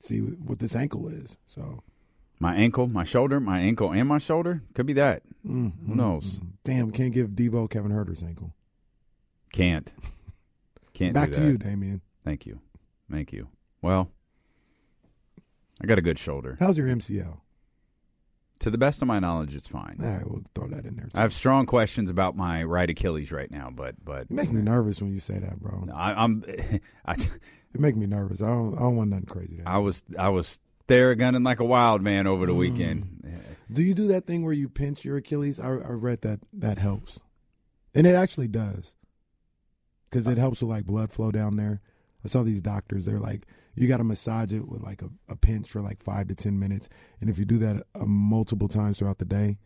[0.00, 1.36] see what this ankle is.
[1.46, 1.82] So
[2.40, 5.22] My ankle, my shoulder, my ankle, and my shoulder could be that.
[5.46, 6.40] mm, Who knows?
[6.40, 6.46] mm.
[6.64, 8.54] Damn, can't give Debo Kevin Huerter's ankle.
[9.52, 9.92] Can't.
[11.00, 11.14] Can't.
[11.14, 12.02] Back to you, Damien.
[12.24, 12.60] Thank you.
[13.10, 13.48] Thank you.
[13.82, 14.10] Well,
[15.82, 16.56] I got a good shoulder.
[16.60, 17.38] How's your MCL?
[18.60, 19.96] To the best of my knowledge, it's fine.
[20.02, 21.08] All right, we'll throw that in there.
[21.14, 24.60] I have strong questions about my right Achilles right now, but but You make me
[24.60, 25.86] nervous when you say that, bro.
[25.94, 26.44] I, I'm.
[27.06, 28.42] I, it make me nervous.
[28.42, 28.74] I don't.
[28.76, 29.56] I don't want nothing crazy.
[29.56, 30.58] To I was I was
[30.88, 32.48] there gunning like a wild man over Mm.
[32.48, 33.40] the weekend.
[33.72, 35.58] Do you do that thing where you pinch your Achilles?
[35.58, 37.20] I, I read that that helps,
[37.94, 38.94] and it actually does,
[40.10, 41.80] because it helps with like blood flow down there.
[42.24, 43.06] I saw these doctors.
[43.06, 46.28] They're like, you got to massage it with like a, a pinch for like five
[46.28, 46.88] to ten minutes,
[47.20, 49.58] and if you do that uh, multiple times throughout the day,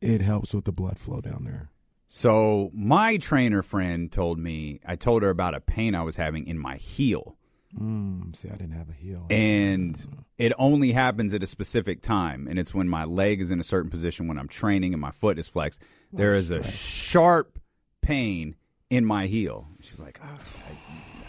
[0.00, 1.70] it helps with the blood flow down there.
[2.06, 6.46] So my trainer friend told me I told her about a pain I was having
[6.46, 7.36] in my heel.
[7.78, 10.06] Mm, see, I didn't have a heel, and
[10.38, 13.64] it only happens at a specific time and it's when my leg is in a
[13.64, 17.58] certain position when i'm training and my foot is flexed there is a sharp
[18.00, 18.54] pain
[18.90, 20.38] in my heel she's like oh,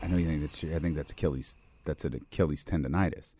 [0.01, 3.35] I, I know you think that's i think that's achilles that's an achilles tendonitis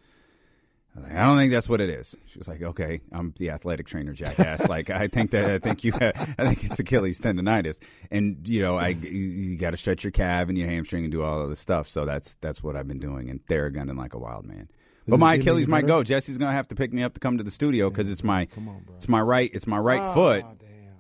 [0.96, 2.16] I, was like, I don't think that's what it is.
[2.26, 4.68] She was like, "Okay, I'm the athletic trainer, jackass.
[4.68, 7.80] like, I think that I think you, have, I think it's Achilles tendonitis,
[8.10, 11.12] and you know, I you, you got to stretch your calf and your hamstring and
[11.12, 11.90] do all of this stuff.
[11.90, 14.68] So that's that's what I've been doing and theragunning like a wild man.
[15.08, 16.04] But my Achilles might go.
[16.04, 18.48] Jesse's gonna have to pick me up to come to the studio because it's my
[18.58, 20.46] on, it's my right it's my right Ah, foot.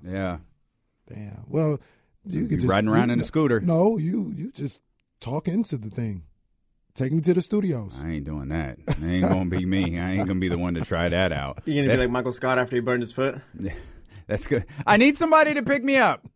[0.05, 0.37] Yeah,
[1.07, 1.45] Damn.
[1.47, 1.79] Well,
[2.25, 3.59] you could just riding around you- in a scooter.
[3.59, 4.81] No, you you just
[5.19, 6.23] talk into the thing.
[6.95, 7.99] Take me to the studios.
[8.03, 8.77] I ain't doing that.
[8.87, 9.97] It ain't gonna be me.
[9.99, 11.61] I ain't gonna be the one to try that out.
[11.65, 13.39] You gonna That- be like Michael Scott after he burned his foot?
[14.27, 14.65] That's good.
[14.85, 16.27] I need somebody to pick me up.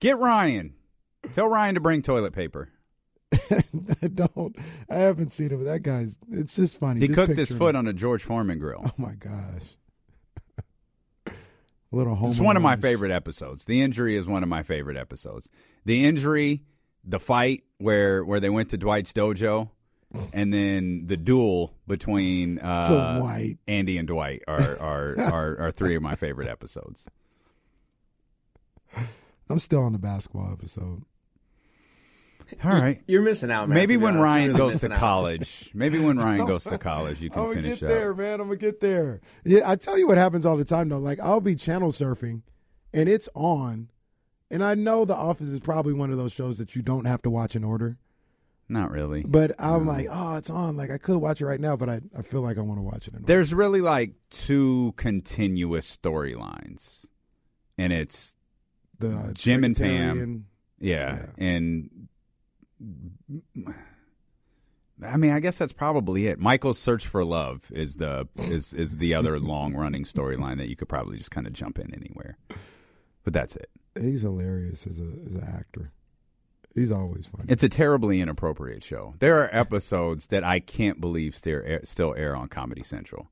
[0.00, 0.74] Get Ryan.
[1.34, 2.70] Tell Ryan to bring toilet paper.
[3.50, 4.56] I don't.
[4.88, 6.16] I haven't seen it, but that guy's.
[6.30, 7.00] It's just funny.
[7.00, 7.80] He Just cooked his foot him.
[7.80, 8.82] on a George Foreman grill.
[8.86, 9.76] Oh my gosh.
[11.92, 12.30] A little home.
[12.30, 13.64] It's one of my favorite episodes.
[13.64, 15.48] The injury is one of my favorite episodes.
[15.84, 16.62] The injury,
[17.04, 19.70] the fight where where they went to Dwight's dojo,
[20.32, 23.58] and then the duel between uh, Dwight.
[23.66, 27.08] Andy and Dwight are are, are are three of my favorite episodes.
[29.50, 31.04] I'm still on the basketball episode.
[32.64, 33.02] All right.
[33.06, 33.76] You're missing out, man.
[33.76, 34.24] Maybe when honest.
[34.24, 35.70] Ryan really goes to college.
[35.74, 37.96] Maybe when Ryan goes to college, you I'm can finish get up.
[37.96, 38.40] there, man.
[38.40, 39.20] I'm gonna get there.
[39.44, 40.98] Yeah, I tell you what happens all the time though.
[40.98, 42.42] Like I'll be channel surfing,
[42.92, 43.90] and it's on,
[44.50, 47.22] and I know The Office is probably one of those shows that you don't have
[47.22, 47.98] to watch in order.
[48.70, 49.22] Not really.
[49.26, 50.76] But I'm like, oh, it's on.
[50.76, 52.82] Like I could watch it right now, but I, I feel like I want to
[52.82, 53.26] watch it in order.
[53.26, 57.06] There's really like two continuous storylines,
[57.78, 58.36] and it's
[58.98, 60.20] The Jim and Pam.
[60.20, 60.44] and-
[60.80, 62.07] yeah, and
[65.04, 66.38] I mean, I guess that's probably it.
[66.38, 70.76] Michael's search for love is the is is the other long running storyline that you
[70.76, 72.36] could probably just kind of jump in anywhere.
[73.24, 73.70] But that's it.
[74.00, 75.92] He's hilarious as a as an actor.
[76.74, 77.44] He's always funny.
[77.48, 79.14] It's a terribly inappropriate show.
[79.18, 83.28] There are episodes that I can't believe still air, still air on Comedy Central.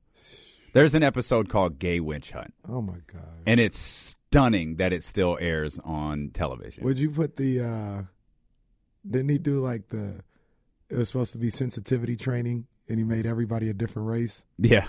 [0.73, 3.41] There's an episode called Gay Witch Hunt, oh my god!
[3.45, 6.83] and it's stunning that it still airs on television.
[6.83, 7.61] Would you put the?
[7.61, 8.01] uh
[9.09, 10.21] Didn't he do like the?
[10.89, 14.45] It was supposed to be sensitivity training, and he made everybody a different race.
[14.57, 14.85] Yeah.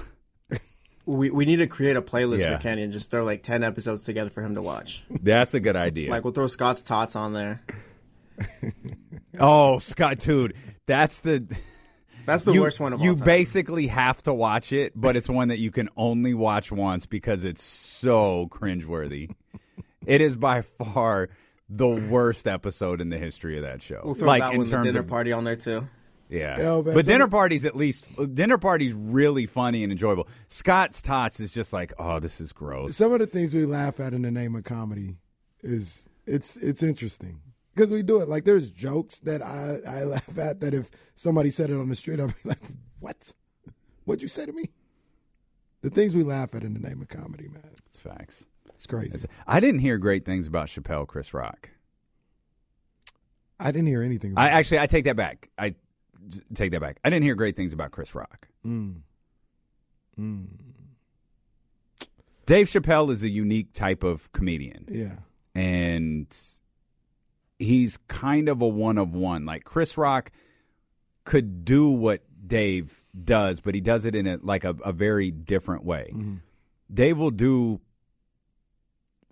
[1.07, 2.59] We we need to create a playlist Yeah.
[2.59, 5.04] for Kenny and just throw like ten episodes together for him to watch.
[5.09, 6.11] That's a good idea.
[6.11, 7.62] Like we'll throw Scott's Tots on there.
[9.40, 10.54] Oh, Scott, dude,
[10.87, 11.46] that's the
[12.26, 13.22] That's the you, worst one of You all time.
[13.22, 17.07] You basically have to watch it, but it's one that you can only watch once
[17.07, 19.31] because it's so cringeworthy.
[20.07, 21.31] it is by far
[21.68, 24.00] the worst episode in the history of that show.
[24.04, 25.87] We'll throw like that in one the dinner of party on there too.
[26.31, 30.28] yeah, Yo, man, but some- dinner parties at least dinner parties really funny and enjoyable.
[30.48, 32.96] Scott's tots is just like, oh, this is gross.
[32.96, 35.16] Some of the things we laugh at in the name of comedy
[35.62, 37.40] is it's it's interesting
[37.74, 38.28] because we do it.
[38.28, 41.96] Like there's jokes that I I laugh at that if somebody said it on the
[41.96, 42.62] street, I'd be like,
[43.00, 43.35] "What?
[44.04, 44.70] What'd you say to me?"
[45.83, 48.44] The things we laugh at in the name of comedy, man, it's facts.
[48.78, 49.26] It's crazy.
[49.44, 51.70] I didn't hear great things about Chappelle, Chris Rock.
[53.58, 54.32] I didn't hear anything.
[54.32, 55.50] About I actually I take that back.
[55.58, 55.74] I
[56.54, 57.00] take that back.
[57.04, 58.46] I didn't hear great things about Chris Rock.
[58.64, 59.00] Mm.
[60.16, 60.46] Mm.
[62.46, 64.86] Dave Chappelle is a unique type of comedian.
[64.88, 65.16] Yeah.
[65.60, 66.32] And
[67.58, 69.44] he's kind of a one of one.
[69.44, 70.30] Like Chris Rock
[71.24, 75.32] could do what Dave does, but he does it in a like a, a very
[75.32, 76.12] different way.
[76.14, 76.34] Mm-hmm.
[76.94, 77.80] Dave will do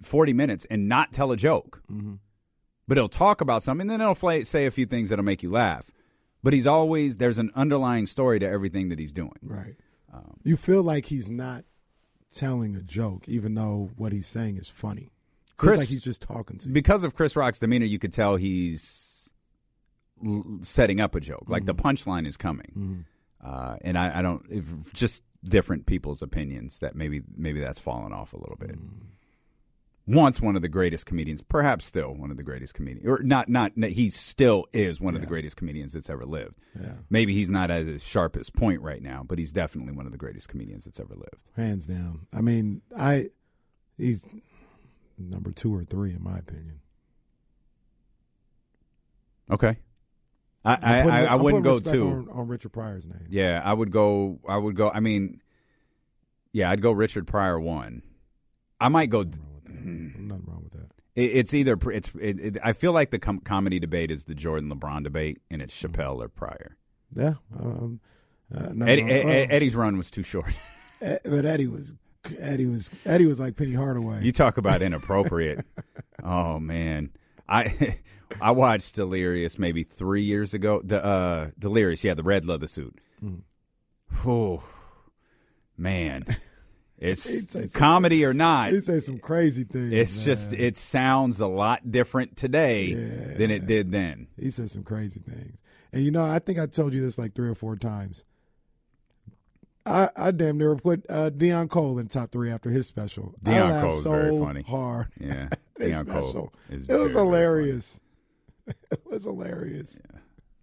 [0.02, 1.82] 40 minutes and not tell a joke.
[1.90, 2.14] Mm-hmm.
[2.88, 5.42] But he'll talk about something, and then he'll fla- say a few things that'll make
[5.42, 5.90] you laugh.
[6.42, 9.32] But he's always there's an underlying story to everything that he's doing.
[9.42, 9.74] Right.
[10.12, 11.64] Um, you feel like he's not
[12.30, 15.11] telling a joke, even though what he's saying is funny.
[15.56, 16.74] Chris- like he's just talking to you.
[16.74, 19.32] because of Chris Rock's demeanor, you could tell he's
[20.24, 21.44] l- setting up a joke.
[21.48, 21.87] Like the Mm-hmm.
[21.88, 23.04] punchline is coming,
[23.44, 28.12] uh, and I, I don't if, just different people's opinions that maybe maybe that's fallen
[28.12, 28.78] off a little bit.
[28.78, 28.90] Mm.
[30.09, 33.49] Once one of the greatest comedians, perhaps still one of the greatest comedians, or not
[33.49, 36.55] not he still is one of the greatest comedians that's ever lived.
[36.81, 36.92] Yeah.
[37.11, 40.19] Maybe he's not at his sharpest point right now, but he's definitely one of the
[40.19, 41.51] greatest comedians that's ever lived.
[41.57, 42.27] hands down.
[42.33, 43.31] I mean, I
[43.99, 44.25] he's
[45.19, 46.81] number two or three in my opinion.
[49.51, 49.77] Okay,
[50.64, 52.07] I I'm putting- I, I wouldn't go two.
[52.09, 53.27] on, on Richard Pryor's name.
[53.29, 54.38] Yeah, I would go.
[54.49, 54.90] I would go.
[54.90, 55.40] I mean,
[56.53, 58.03] yeah, I'd go Richard Pryor one.
[58.81, 59.25] I might go.
[59.84, 60.90] Nothing wrong with that.
[61.14, 61.78] it- It's either.
[61.92, 62.10] It's.
[62.20, 65.60] It, it, I feel like the com- comedy debate is the Jordan LeBron debate, and
[65.62, 66.76] it's Chappelle or Pryor.
[67.14, 68.00] Yeah, um,
[68.54, 70.52] uh, Eddie, Ed- Eddie's run was too short.
[71.00, 71.94] But Eddie was
[72.38, 74.22] Eddie was Eddie was like Penny Hardaway.
[74.24, 75.62] you talk about inappropriate.
[76.24, 77.10] oh man,
[77.46, 77.98] I
[78.40, 80.80] I watched Delirious maybe three years ago.
[80.80, 82.98] De, uh, Delirious, yeah, the red leather suit.
[83.22, 83.42] Mm.
[84.26, 84.62] Oh
[85.76, 86.24] man,
[86.98, 88.72] it's comedy or not.
[88.72, 89.92] he said some crazy things.
[89.92, 90.24] It's man.
[90.24, 94.28] just it sounds a lot different today than it did then.
[94.38, 95.61] He said some crazy things.
[95.92, 98.24] And you know, I think I told you this like three or four times.
[99.85, 103.35] I, I damn near put uh, Deon Cole in top three after his special.
[103.42, 104.62] Deon laughed Cole's so very funny.
[104.62, 105.06] hard.
[105.20, 105.48] Yeah,
[105.80, 108.00] Deon Cole is It was very, very hilarious.
[108.66, 110.00] it was hilarious.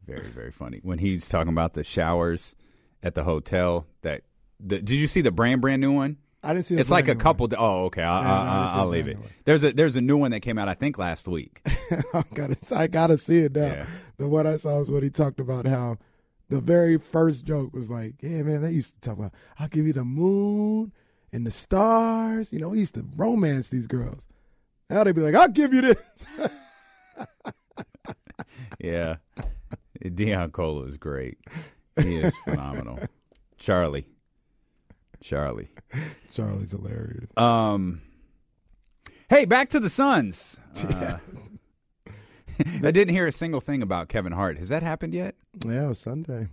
[0.05, 2.55] Very very funny when he's talking about the showers
[3.01, 3.87] at the hotel.
[4.01, 4.23] That
[4.59, 6.17] the, did you see the brand brand new one?
[6.43, 6.75] I didn't see.
[6.75, 7.47] It's like a couple.
[7.57, 8.01] Oh, okay.
[8.01, 9.17] Yeah, I I'll, I'll leave it.
[9.45, 11.61] There's a there's a new one that came out I think last week.
[12.13, 13.65] I gotta, I gotta see it now.
[13.65, 13.85] Yeah.
[14.17, 15.97] The one I saw was what he talked about how
[16.49, 19.87] the very first joke was like, "Yeah, man, they used to talk about I'll give
[19.87, 20.91] you the moon
[21.31, 24.27] and the stars." You know, he used to romance these girls.
[24.89, 26.27] Now they'd be like, "I'll give you this."
[28.79, 29.15] yeah,
[30.03, 31.37] Deon Cole is great.
[32.01, 32.99] He is phenomenal.
[33.57, 34.05] Charlie,
[35.23, 35.69] Charlie.
[36.33, 37.29] Charlie's hilarious.
[37.37, 38.01] Um,
[39.29, 40.57] hey, back to the Suns.
[40.83, 41.17] Uh,
[42.83, 44.57] I didn't hear a single thing about Kevin Hart.
[44.59, 45.33] Has that happened yet?
[45.65, 46.49] Yeah, it was Sunday.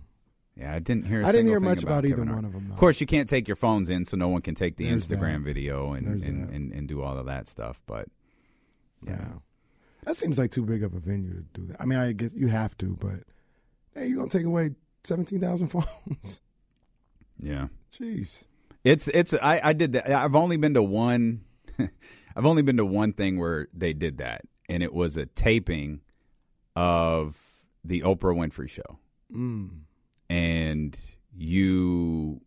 [0.55, 1.23] Yeah, I didn't hear.
[1.23, 2.41] I I didn't hear much about either Kevin Hart.
[2.43, 2.73] one of 'em, no.
[2.73, 5.07] Of course, you can't take your phones in, so no one can take the There's
[5.07, 5.53] Instagram that.
[5.53, 6.53] video and There's and, that.
[6.55, 7.79] and and do all of that stuff.
[7.85, 8.07] But
[9.05, 9.25] Yeah.
[10.05, 11.77] That seems like too big of a venue to do that.
[11.79, 13.19] I mean, I guess you have to, but
[13.93, 14.71] hey, you're gonna take away
[15.03, 16.41] seventeen thousand phones.
[17.37, 18.45] yeah, Jeez.
[18.83, 19.33] It's it's.
[19.33, 20.09] I I did that.
[20.09, 21.41] I've only been to one.
[22.35, 26.01] I've only been to one thing where they did that, and it was a taping
[26.75, 27.39] of
[27.83, 28.99] the Oprah Winfrey Show.
[29.33, 29.69] Mm.
[30.29, 30.99] and
[31.33, 32.41] you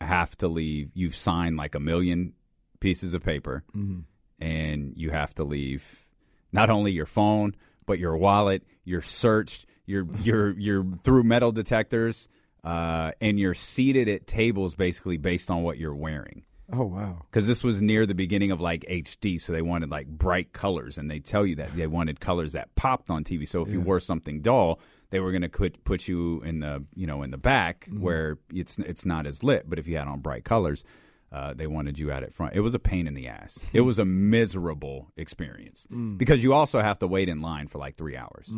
[0.00, 0.90] have to leave.
[0.94, 2.32] You've signed like a million
[2.80, 4.04] pieces of paper, Mhm.
[4.38, 6.06] and you have to leave
[6.52, 8.62] not only your phone but your wallet.
[8.84, 9.66] You're searched.
[9.86, 12.28] You're you're you're through metal detectors,
[12.64, 16.44] uh, and you're seated at tables basically based on what you're wearing.
[16.72, 17.18] Oh wow.
[17.30, 20.96] Because this was near the beginning of like HD, so they wanted like bright colors,
[20.96, 23.46] and they tell you that they wanted colors that popped on TV.
[23.46, 26.84] So if you wore something dull, they were going to put put you in the
[26.94, 28.00] you know in the back Mm-hmm.
[28.00, 29.68] where it's it's not as lit.
[29.68, 30.82] But if you had on bright colors,
[31.30, 32.54] uh, they wanted you out at front.
[32.54, 33.58] It was a pain in the ass.
[33.74, 36.16] it was a miserable experience Mm.
[36.16, 38.48] because you also have to wait in line for like three hours.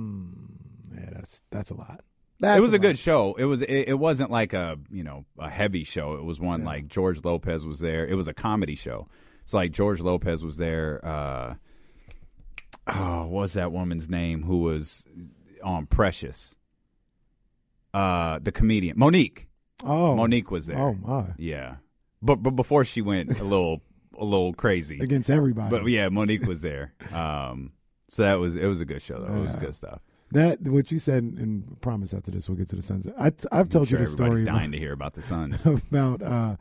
[0.94, 2.02] Yeah, that's that's a lot.
[2.42, 3.34] It was a, good show.
[3.34, 3.62] It was.
[3.62, 6.14] It, it wasn't like a you know a heavy show.
[6.14, 8.06] It was one like George Lopez was there.
[8.06, 9.08] It was a comedy show.
[9.46, 11.00] So like George Lopez was there.
[11.04, 11.54] Uh,
[12.88, 15.06] oh, what was that woman's name who was
[15.62, 16.56] on Precious?
[17.92, 19.48] Uh, the comedian Monique.
[19.84, 20.78] Oh, Monique was there.
[20.78, 21.26] Oh my.
[21.38, 21.76] Yeah,
[22.20, 23.80] but but before she went a little
[24.18, 25.70] a little crazy Against everybody.
[25.70, 26.94] But yeah, Monique was there.
[27.12, 27.72] Um,
[28.08, 29.34] so that was it was a good show though.
[29.34, 30.00] It was good stuff.
[30.32, 33.06] That what you said, and promise after this we'll get to the Suns.
[33.18, 34.30] I, I've told sure you the story.
[34.30, 35.66] everybody's dying about, to hear about the Suns.
[35.66, 36.56] about uh,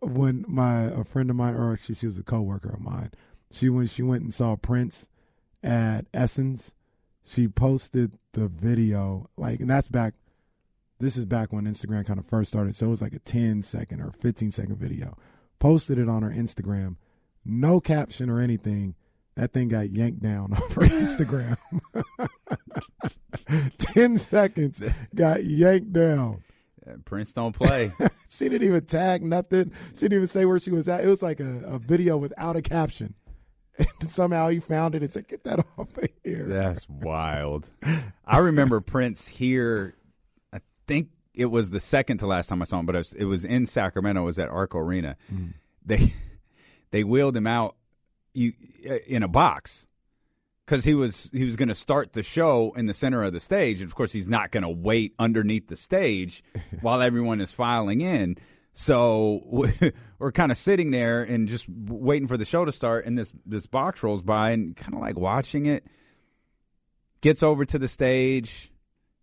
[0.00, 3.10] when my a friend of mine, or she, she was a coworker of mine.
[3.50, 5.10] She when she went and saw Prince
[5.62, 6.74] at Essence,
[7.24, 10.14] she posted the video like, and that's back.
[10.98, 13.62] This is back when Instagram kind of first started, so it was like a 10
[13.62, 15.16] second or 15 second video.
[15.58, 16.96] Posted it on her Instagram,
[17.44, 18.94] no caption or anything.
[19.34, 21.56] That thing got yanked down off her Instagram.
[23.78, 24.82] 10 seconds
[25.14, 26.42] got yanked down.
[26.86, 27.90] Uh, Prince don't play.
[28.28, 29.72] she didn't even tag nothing.
[29.94, 31.04] She didn't even say where she was at.
[31.04, 33.14] It was like a, a video without a caption.
[33.78, 36.44] And somehow he found it and said, Get that off of here.
[36.46, 37.70] That's wild.
[38.26, 39.94] I remember Prince here.
[40.52, 43.12] I think it was the second to last time I saw him, but it was,
[43.14, 44.22] it was in Sacramento.
[44.22, 45.16] It was at Arco Arena.
[45.84, 46.12] They
[46.90, 47.76] they wheeled him out
[48.34, 48.52] you
[49.06, 49.86] in a box
[50.72, 53.40] because he was he was going to start the show in the center of the
[53.40, 56.42] stage, and of course he's not going to wait underneath the stage
[56.80, 58.38] while everyone is filing in.
[58.72, 59.42] So
[60.18, 63.34] we're kind of sitting there and just waiting for the show to start, and this
[63.44, 65.84] this box rolls by, and kind of like watching it.
[67.20, 68.72] Gets over to the stage,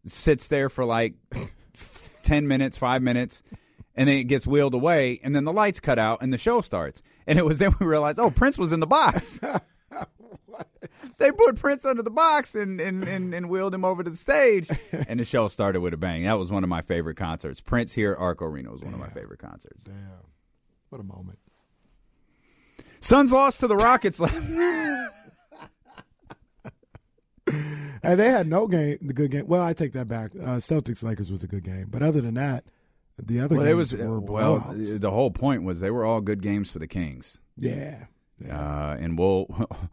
[0.05, 1.15] sits there for like
[2.21, 3.41] ten minutes, five minutes,
[3.95, 6.62] and then it gets wheeled away, and then the lights cut out, and the show
[6.62, 7.01] starts.
[7.25, 9.39] And it was then we realized, oh, Prince was in the box.
[11.19, 14.15] they put Prince under the box and, and, and, and wheeled him over to the
[14.17, 14.69] stage,
[15.07, 16.23] and the show started with a bang.
[16.23, 17.61] That was one of my favorite concerts.
[17.61, 19.83] Prince here at Arco Arena was one of my favorite concerts.
[19.83, 19.95] Damn.
[20.89, 21.39] What a moment.
[22.99, 24.19] Suns lost to the Rockets.
[28.01, 29.47] And they had no game, the good game.
[29.47, 30.31] Well, I take that back.
[30.35, 31.87] Uh, Celtics Lakers was a good game.
[31.89, 32.63] But other than that,
[33.17, 34.59] the other well, it games was were well.
[34.61, 35.01] blowouts.
[35.01, 37.39] The whole point was they were all good games for the Kings.
[37.57, 38.05] Yeah.
[38.47, 39.47] Uh, and we'll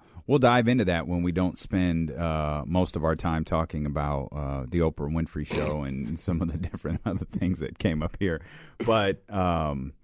[0.27, 4.29] we'll dive into that when we don't spend uh, most of our time talking about
[4.33, 8.17] uh, the Oprah Winfrey show and some of the different other things that came up
[8.21, 8.41] here.
[8.85, 9.95] But um,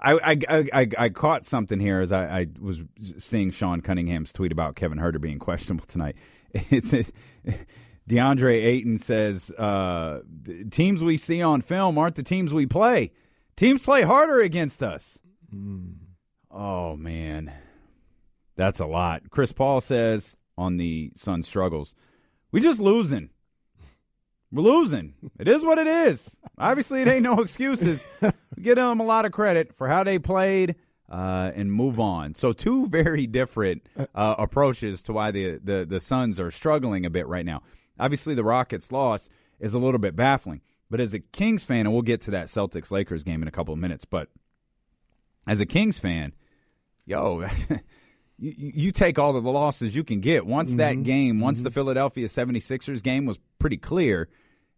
[0.00, 2.80] I, I, I, I- I caught something here as I, I was
[3.18, 6.16] seeing Sean Cunningham's tweet about Kevin Huerter being questionable tonight.
[6.54, 6.92] It's
[8.08, 10.20] DeAndre Ayton says uh,
[10.70, 13.12] teams we see on film aren't the teams we play.
[13.56, 15.18] Teams play harder against us.
[16.50, 17.52] Oh man,
[18.60, 19.30] that's a lot.
[19.30, 21.94] Chris Paul says on the Sun struggles,
[22.52, 23.30] we just losing.
[24.52, 25.14] We're losing.
[25.38, 26.38] It is what it is.
[26.58, 28.06] Obviously, it ain't no excuses.
[28.60, 30.74] Give them a lot of credit for how they played
[31.08, 32.34] uh, and move on.
[32.34, 37.10] So, two very different uh, approaches to why the, the the Suns are struggling a
[37.10, 37.62] bit right now.
[37.98, 40.60] Obviously, the Rockets' loss is a little bit baffling.
[40.90, 43.52] But as a Kings fan, and we'll get to that Celtics Lakers game in a
[43.52, 44.28] couple of minutes, but
[45.46, 46.34] as a Kings fan,
[47.06, 47.46] yo,
[48.40, 50.46] you, you take all of the losses you can get.
[50.46, 54.28] Once that game, once the Philadelphia 76ers game was pretty clear,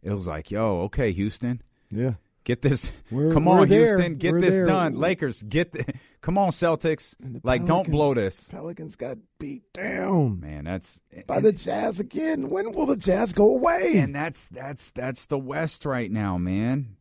[0.03, 2.15] it was like, yo, okay, Houston, Yeah.
[2.45, 2.91] Get this.
[3.09, 3.87] We're- come we're on, there.
[3.97, 4.17] Houston.
[4.17, 4.67] Get We're this there.
[4.67, 4.97] done.
[4.97, 5.71] Lakers, get.
[5.71, 5.85] The,
[6.23, 7.15] come on, Celtics.
[7.45, 8.49] Like, don't blow this.
[8.49, 12.51] Pelicans got beat down Man, that's by the Jazz again.
[12.51, 13.99] When will the Jazz go away?
[13.99, 16.97] and that's that's that's the West right now, man.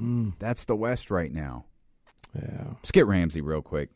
[0.00, 0.32] Mm.
[0.38, 1.66] That's the West right now.
[2.34, 2.64] Yeah.
[2.76, 3.90] Let's get Ramsey real quick.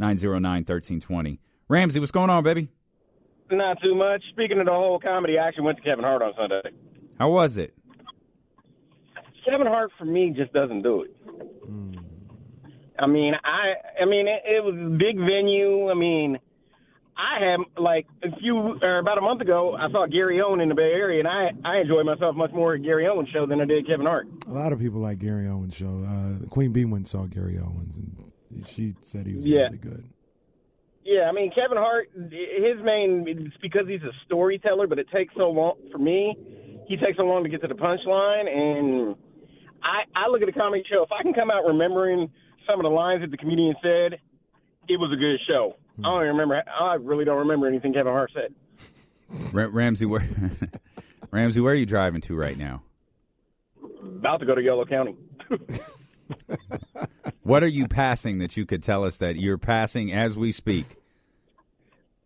[0.00, 1.38] 916-909-1320.
[1.68, 2.68] Ramsey, what's going on, baby?
[3.50, 4.22] Not too much.
[4.30, 6.62] Speaking of the whole comedy, I actually went to Kevin Hart on Sunday.
[7.18, 7.74] How was it?
[9.44, 11.16] Kevin Hart for me just doesn't do it.
[12.98, 15.90] I mean, I I mean it, it was a big venue.
[15.90, 16.38] I mean,
[17.16, 20.68] I had like a few or about a month ago, I saw Gary Owen in
[20.68, 23.60] the Bay Area, and I I enjoyed myself much more at Gary Owen's show than
[23.60, 24.26] I did Kevin Hart.
[24.48, 26.04] A lot of people like Gary Owens' show.
[26.08, 28.25] Uh, Queen Bee went and saw Gary Owens, and
[28.66, 29.64] she said he was Yeah.
[29.64, 30.04] really good.
[31.04, 35.34] Yeah, I mean Kevin Hart, his main it's because he's a storyteller, but it takes
[35.36, 36.36] so long for me.
[36.88, 39.16] He takes so long to get to the punchline, and
[39.82, 41.02] I I look at a comedy show.
[41.04, 42.30] If I can come out remembering
[42.68, 44.18] some of the lines that the comedian said,
[44.88, 45.76] it was a good show.
[45.98, 46.62] I don't even remember.
[46.68, 48.52] I really don't remember anything Kevin Hart said.
[49.52, 50.28] Ra- Ramsey, where
[51.30, 52.82] Ramsey, where are you driving to right now?
[54.02, 55.14] About to go to Yolo County.
[57.46, 60.96] What are you passing that you could tell us that you're passing as we speak?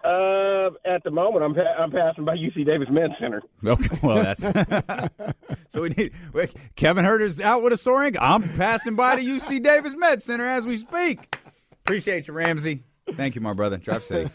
[0.03, 3.43] Uh, at the moment, I'm pa- I'm passing by UC Davis Med Center.
[3.63, 4.41] Okay, well that's
[5.69, 8.23] so we need wait, Kevin Huerter's out with a sore ankle.
[8.25, 11.37] I'm passing by the UC Davis Med Center as we speak.
[11.85, 12.85] Appreciate you, Ramsey.
[13.13, 13.77] Thank you, my brother.
[13.77, 14.31] Drive safe.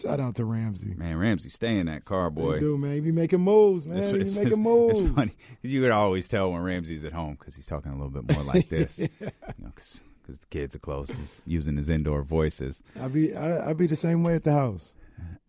[0.00, 0.94] Shout out to Ramsey.
[0.96, 2.60] Man, Ramsey, stay in that car, boy.
[2.60, 3.98] Dude, man, he be making moves, man.
[3.98, 5.00] It's, it's- making it's- moves.
[5.00, 5.32] it's funny.
[5.62, 8.44] You could always tell when Ramsey's at home because he's talking a little bit more
[8.44, 8.98] like this.
[8.98, 9.08] Yeah.
[9.20, 11.08] You know, because the kids are close.
[11.08, 12.82] He's using his indoor voices.
[13.00, 14.94] I be I, I be the same way at the house.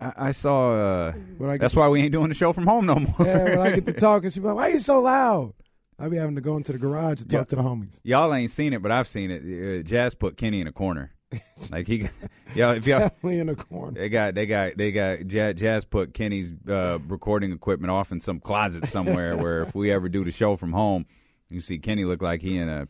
[0.02, 0.74] I, I saw.
[1.08, 1.14] Uh,
[1.46, 3.16] I that's to- why we ain't doing the show from home no more.
[3.20, 5.54] Yeah, when I get to talking, she be like, "Why you so loud?"
[6.00, 8.02] I be having to go into the garage and talk to the homies.
[8.04, 9.80] Y'all ain't seen it, but I've seen it.
[9.80, 11.12] Uh, Jazz put Kenny in a corner.
[11.72, 12.12] Like he, got,
[12.56, 14.00] yo, if y'all Definitely in a corner.
[14.00, 18.20] they got, they got, they got Jazz, Jazz put Kenny's uh, recording equipment off in
[18.20, 19.38] some closet somewhere.
[19.42, 21.06] where if we ever do the show from home,
[21.50, 22.88] you see Kenny look like he in a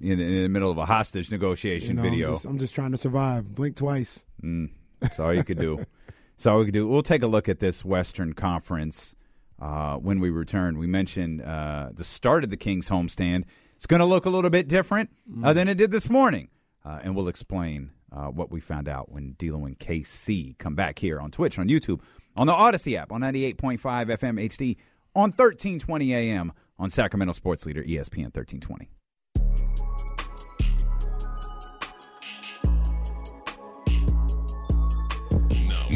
[0.00, 2.32] in, in the middle of a hostage negotiation You know, I'm video.
[2.32, 3.54] just, I'm just trying to survive.
[3.54, 4.24] Blink twice.
[4.42, 4.70] Mm,
[5.00, 5.84] that's all you could do.
[6.36, 6.86] That's all we could do.
[6.88, 9.14] We'll take a look at this Western Conference
[9.60, 10.78] uh, when we return.
[10.78, 13.44] We mentioned uh, the start of the Kings homestand.
[13.76, 15.10] It's going to look a little bit different
[15.42, 16.48] uh, than it did this morning,
[16.84, 20.98] uh, and we'll explain uh, what we found out when D'Lo and KC come back
[20.98, 22.00] here on Twitch, on YouTube,
[22.36, 24.76] on the Audacy app, on 98.5 FM HD,
[25.14, 28.88] on 1320 AM, on Sacramento Sports Leader ESPN 1320.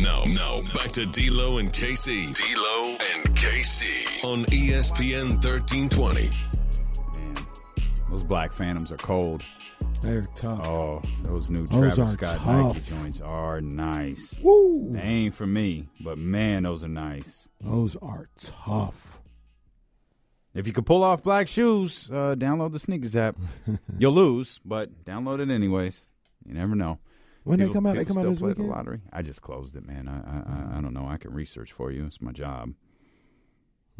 [0.03, 2.33] Now, now, back to D'Lo and KC.
[2.33, 6.31] D'Lo and KC on ESPN 1320.
[8.09, 9.45] Those Black Phantoms are cold.
[10.01, 10.65] They're tough.
[10.67, 12.77] Oh, those new Those Travis Scott tough.
[12.77, 14.39] Nike joints are nice.
[14.43, 14.91] Woo!
[14.93, 17.49] They ain't for me, but man, those are nice.
[17.61, 19.21] Those are tough.
[20.55, 23.37] If you could pull off black shoes, uh, download the sneakers app.
[23.99, 26.09] You'll lose, but download it anyways.
[26.45, 27.01] You never know.
[27.45, 28.69] When they come out, they come out this play weekend?
[28.69, 29.01] the lottery.
[29.13, 30.07] I just closed it, man.
[30.07, 31.07] I, I I I don't know.
[31.09, 32.05] I can research for you.
[32.07, 32.73] It's my job.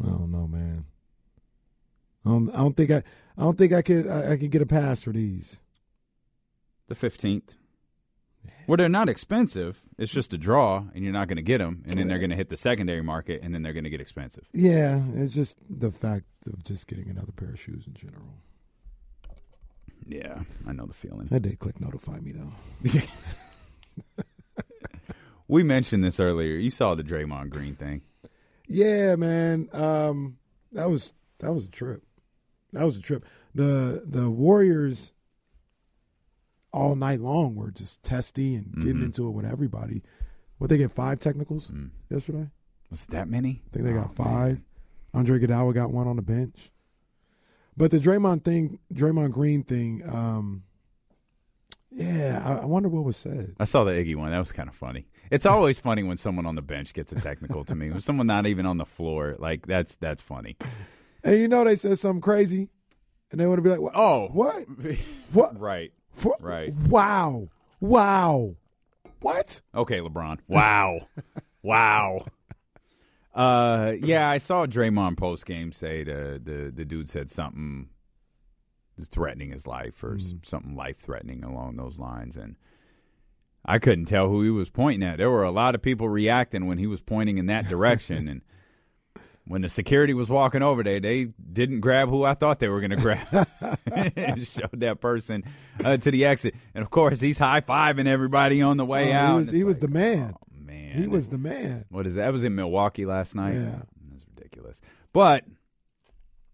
[0.01, 0.85] I don't know, man.
[2.25, 3.03] I don't, I don't think I.
[3.37, 4.07] I don't think I could.
[4.07, 5.59] I, I could get a pass for these.
[6.89, 7.55] The fifteenth.
[8.67, 9.79] Well, they're not expensive.
[9.97, 12.29] It's just a draw, and you're not going to get them, and then they're going
[12.29, 14.47] to hit the secondary market, and then they're going to get expensive.
[14.53, 18.35] Yeah, it's just the fact of just getting another pair of shoes in general.
[20.05, 21.27] Yeah, I know the feeling.
[21.31, 22.99] That did click notify me though.
[25.49, 26.55] We mentioned this earlier.
[26.57, 28.03] You saw the Draymond Green thing.
[28.67, 29.67] Yeah, man.
[29.73, 30.37] Um,
[30.73, 32.03] that was that was a trip.
[32.71, 33.25] That was a trip.
[33.55, 35.11] The the Warriors
[36.71, 39.05] all night long were just testy and getting Mhm.
[39.05, 40.03] into it with everybody.
[40.57, 41.89] What they get five technicals Mm.
[42.09, 42.49] yesterday?
[42.89, 43.61] Was it that many?
[43.65, 44.61] I think they got Oh, five.
[45.13, 46.71] Andre Iguodala got one on the bench.
[47.77, 50.63] But the Draymond thing, Draymond Green thing, um,
[51.91, 53.55] yeah, I, I wonder what was said.
[53.59, 54.31] I saw the Iggy one.
[54.31, 55.07] That was kind of funny.
[55.31, 57.89] It's always funny when someone on the bench gets a technical to me.
[57.89, 60.57] When someone not even on the floor, like that's that's funny.
[61.23, 62.69] And you know they said something crazy,
[63.31, 64.65] and they want to be like, Oh, what?
[65.33, 65.59] What?
[65.59, 66.73] right, For- right.
[66.87, 67.49] Wow,
[67.79, 68.55] wow,
[69.21, 69.61] what?
[69.73, 70.39] Okay, LeBron.
[70.47, 71.07] Wow,
[71.63, 72.25] wow.
[73.33, 77.89] Uh, yeah, I saw Draymond post game say the the the dude said something
[79.01, 82.55] threatening his life or s- something life threatening along those lines, and
[83.63, 85.17] I couldn't tell who he was pointing at.
[85.17, 88.41] There were a lot of people reacting when he was pointing in that direction, and
[89.49, 92.79] when the security was walking over, they they didn't grab who I thought they were
[92.79, 93.27] going to grab.
[94.45, 95.43] Showed that person
[95.83, 99.17] uh, to the exit, and of course he's high fiving everybody on the way Oh,
[99.17, 99.39] out.
[99.39, 100.33] He was, he was like, the man.
[100.35, 101.85] oh, man, He was the man.
[101.89, 102.21] What is that?
[102.25, 103.55] That was in Milwaukee last night.
[103.55, 103.61] Yeah.
[103.65, 104.79] That was ridiculous.
[105.13, 105.45] But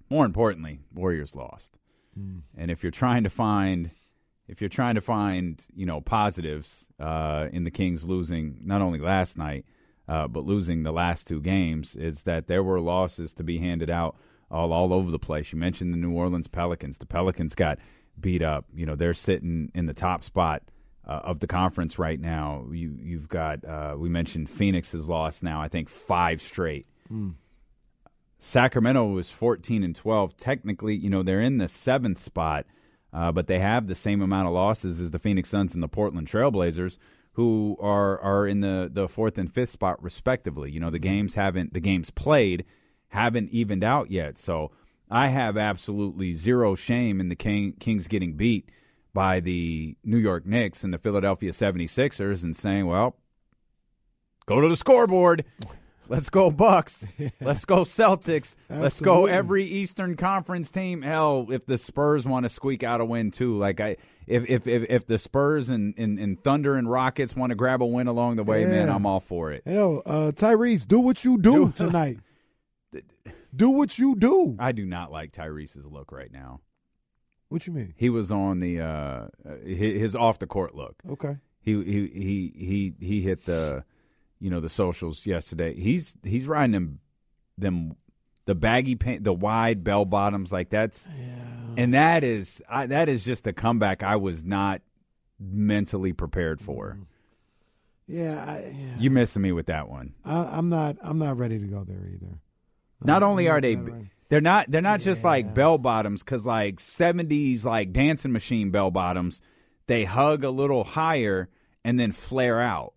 [0.09, 1.77] more importantly, Warriors lost.
[2.17, 2.39] Hmm.
[2.57, 3.91] And if you're trying to find,
[4.47, 8.99] if you're trying to find, you know, positives uh, in the Kings losing not only
[8.99, 9.65] last night,
[10.07, 13.89] uh, but losing the last two games, is that there were losses to be handed
[13.89, 14.15] out
[14.51, 15.51] all all over the place.
[15.51, 16.97] You mentioned the New Orleans Pelicans.
[16.97, 17.79] The Pelicans got
[18.19, 18.65] beat up.
[18.73, 20.63] You know, they're sitting in the top spot.
[21.07, 25.43] Uh, of the conference right now, you you've got uh, we mentioned Phoenix has lost
[25.43, 26.87] now I think five straight.
[28.39, 30.37] Sacramento was 14 and 12.
[30.37, 32.65] Technically, you know, they're in the seventh spot,
[33.13, 35.87] uh, but they have the same amount of losses as the Phoenix Suns and the
[35.87, 36.97] Portland Trailblazers,
[37.35, 40.71] who are are in the, the fourth and fifth spot respectively.
[40.71, 41.11] You know, the mm-hmm.
[41.11, 42.65] games haven't the games played
[43.09, 44.37] haven't evened out yet.
[44.37, 44.71] So
[45.09, 48.69] I have absolutely zero shame in the King, Kings getting beat
[49.13, 53.15] by the New York Knicks and the Philadelphia 76ers and saying, well,
[54.45, 55.45] go to the scoreboard.
[56.07, 57.07] Let's go Bucks.
[57.41, 58.55] Let's go Celtics.
[58.69, 61.01] Let's go every Eastern Conference team.
[61.01, 63.97] Hell, if the Spurs want to squeak out a win too, like I,
[64.27, 67.81] if if if, if the Spurs and, and, and Thunder and Rockets want to grab
[67.81, 69.63] a win along the way, man, I'm all for it.
[69.65, 72.19] Hell, uh, Tyrese, do what you do tonight.
[73.55, 74.55] do what you do.
[74.59, 76.61] I do not like Tyrese's look right now.
[77.49, 77.93] What you mean?
[77.95, 79.27] He was on the uh,
[79.63, 80.95] his, his off the court look.
[81.09, 81.37] Okay.
[81.61, 83.83] He he he he he hit the
[84.39, 85.75] you know the socials yesterday.
[85.79, 86.99] He's he's riding them
[87.57, 87.95] them
[88.45, 91.35] the baggy pant, the wide bell bottoms like that's yeah.
[91.77, 94.81] and that is I, that is just a comeback I was not
[95.39, 96.91] mentally prepared for.
[96.91, 97.03] Mm-hmm.
[98.07, 98.97] Yeah, I, yeah.
[98.99, 100.13] You missing me with that one.
[100.23, 100.97] I, I'm not.
[101.01, 102.39] I'm not ready to go there either.
[103.03, 104.11] Not I'm only not are they ready.
[104.29, 108.91] they're not they're not just like bell bottoms cuz like 70s like dancing machine bell
[108.91, 109.41] bottoms
[109.87, 111.49] they hug a little higher
[111.83, 112.93] and then flare out.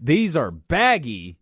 [0.00, 1.38] These are baggy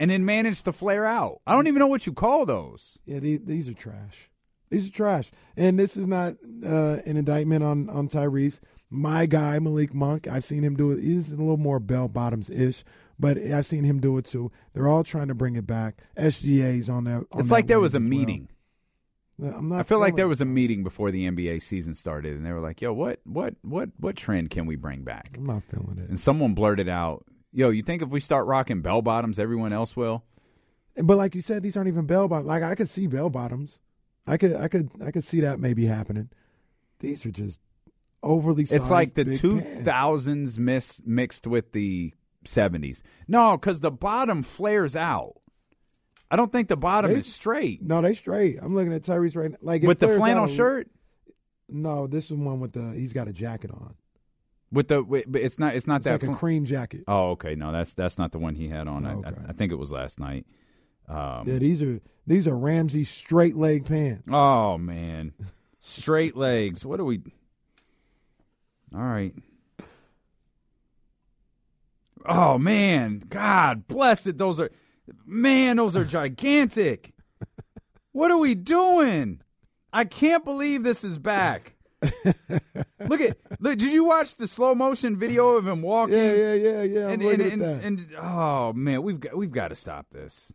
[0.00, 1.40] and then manage to flare out.
[1.46, 2.98] I don't even know what you call those.
[3.04, 4.30] Yeah, these, these are trash.
[4.70, 5.30] These are trash.
[5.56, 6.34] And this is not
[6.64, 8.60] uh, an indictment on on Tyrese.
[8.90, 11.02] My guy Malik Monk, I've seen him do it.
[11.02, 12.84] He's a little more bell bottoms ish,
[13.18, 14.50] but I've seen him do it too.
[14.72, 15.98] They're all trying to bring it back.
[16.16, 17.16] SGA's on that.
[17.16, 18.08] on It's that like there was a well.
[18.08, 18.48] meeting.
[19.42, 22.44] I'm not I feel like there was a meeting before the NBA season started and
[22.44, 25.62] they were like, "Yo, what what what what trend can we bring back?" I'm not
[25.64, 26.08] feeling it.
[26.08, 29.96] And someone blurted out, "Yo, you think if we start rocking bell bottoms, everyone else
[29.96, 30.24] will?"
[30.96, 32.48] But like you said, these aren't even bell bottoms.
[32.48, 33.80] Like I could see bell bottoms.
[34.26, 36.28] I could I could I could see that maybe happening.
[37.00, 37.60] These are just
[38.22, 38.64] overly.
[38.64, 42.12] It's like the two thousands mis- mixed with the
[42.44, 43.02] seventies.
[43.26, 45.34] No, because the bottom flares out.
[46.30, 48.58] I don't think the bottom They- is straight No, they straight.
[48.60, 49.58] I'm looking at Tyrese right now.
[49.62, 50.90] Like with the flannel out shirt.
[51.70, 52.92] No, this is one with the.
[52.94, 53.94] He's got a jacket on.
[54.70, 55.74] With the, with, but it's not.
[55.74, 56.22] It's not It's that.
[56.22, 57.04] like a cream jacket.
[57.08, 57.54] oh, okay.
[57.54, 59.06] No, that's that's not the one he had on.
[59.06, 59.30] I, Okay.
[59.46, 60.44] I, I think it was last night.
[61.08, 64.24] Um, yeah, these are these are Ramsey straight leg pants.
[64.30, 65.32] Oh man,
[65.80, 66.84] straight legs.
[66.84, 67.22] What are we?
[68.94, 69.34] All right.
[72.26, 74.36] Oh man, God bless it.
[74.38, 74.70] Those are,
[75.24, 77.14] man, those are gigantic.
[78.12, 79.40] What are we doing?
[79.92, 81.74] I can't believe this is back.
[83.08, 83.78] look at look.
[83.78, 86.14] Did you watch the slow motion video of him walking?
[86.14, 87.08] Yeah, yeah, yeah, yeah.
[87.08, 90.52] And, and, and, and oh man, we've got we've got to stop this.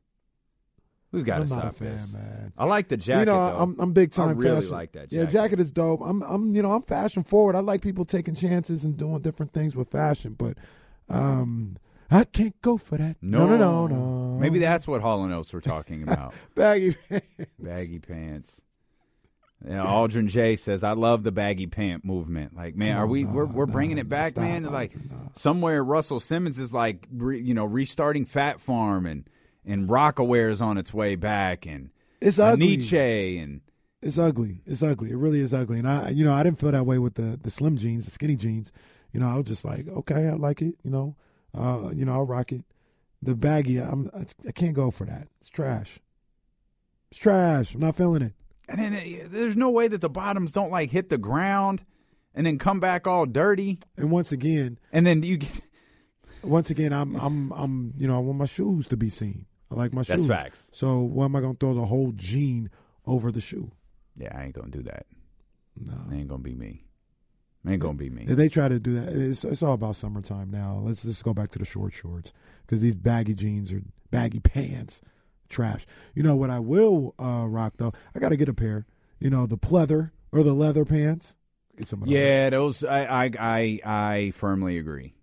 [1.11, 2.13] We've got to I'm stop not a fan, this.
[2.13, 2.53] man.
[2.57, 3.19] I like the jacket.
[3.19, 3.61] you know, though.
[3.63, 4.71] I'm I'm big time I really fashion.
[4.71, 5.11] like that.
[5.11, 5.33] Yeah, Jacket.
[5.33, 6.01] jacket is dope.
[6.03, 7.55] I'm I'm you know I'm fashion forward.
[7.55, 10.57] I like people taking chances and doing different things with fashion, but
[11.09, 11.77] um,
[12.09, 13.17] I can't go for that.
[13.21, 14.37] No, no, no, no.
[14.39, 16.33] Maybe that's what Hall and Oates were talking about.
[16.55, 16.95] baggy.
[17.09, 17.25] pants.
[17.59, 18.61] baggy pants.
[19.65, 23.23] You know, Aldrin J says, "I love the baggy pant movement." Like, man, are we?
[23.23, 24.63] no, we're we're no, bringing it back, stop, man.
[24.63, 25.31] Like no.
[25.33, 29.29] somewhere, Russell Simmons is like, re, you know, restarting Fat Farm, and
[29.65, 32.65] and Rocawear is on its way back, and It's ugly.
[32.67, 33.61] Nietzsche, and
[34.01, 34.61] It's ugly.
[34.65, 35.11] It's ugly.
[35.11, 35.79] It really is ugly.
[35.79, 38.11] And I, you know, I didn't feel that way with the the slim jeans, the
[38.11, 38.71] skinny jeans.
[39.13, 40.75] You know, I was just like, okay, I like it.
[40.83, 41.15] You know,
[41.57, 42.65] uh, you know, I'll rock it.
[43.21, 45.29] The baggy, I'm, I, I can't go for that.
[45.39, 45.99] It's trash.
[47.09, 47.75] It's trash.
[47.75, 48.33] I'm not feeling it.
[48.67, 51.83] And then uh, there's no way that the bottoms don't like hit the ground,
[52.33, 55.59] and then come back all dirty, And once again, and then you get.
[56.43, 59.45] once again, I'm, I'm, I'm, you know, I want my shoes to be seen.
[59.71, 60.27] I like my That's shoes.
[60.27, 60.59] facts.
[60.71, 62.69] So why am I going to throw the whole jean
[63.05, 63.71] over the shoe?
[64.15, 65.05] Yeah, I ain't gonna do that.
[65.75, 65.93] No.
[66.11, 66.83] It ain't gonna be me.
[67.65, 68.25] It ain't gonna be me.
[68.27, 70.81] If they try to do that, it's, it's all about summertime now.
[70.83, 75.01] Let's just go back to the short shorts because these baggy jeans or baggy pants,
[75.53, 75.85] trash.
[76.13, 77.93] You know what I will uh, rock though?
[78.15, 78.85] I got to get a pair.
[79.19, 81.37] You know the pleather or the leather pants.
[81.77, 82.13] Get some of those.
[82.13, 85.13] Yeah, those I I I, I firmly agree.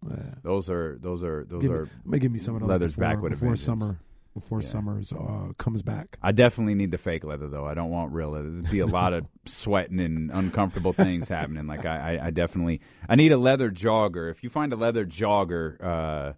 [0.43, 1.89] Those are those are those Give me, are.
[2.05, 4.01] let me give me some of those leathers before, back with before summer
[4.35, 6.17] before summer's uh, comes back.
[6.23, 7.67] I definitely need the fake leather though.
[7.67, 8.51] I don't want real leather.
[8.51, 11.67] There'd be a lot of sweating and uncomfortable things happening.
[11.67, 14.31] Like I, I, I definitely I need a leather jogger.
[14.31, 16.33] If you find a leather jogger, uh,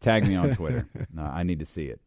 [0.00, 0.88] tag me on Twitter.
[1.12, 2.00] no, I need to see it.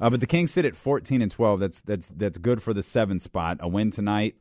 [0.00, 1.60] Uh, but the Kings sit at fourteen and twelve.
[1.60, 3.58] That's that's that's good for the seventh spot.
[3.60, 4.36] A win tonight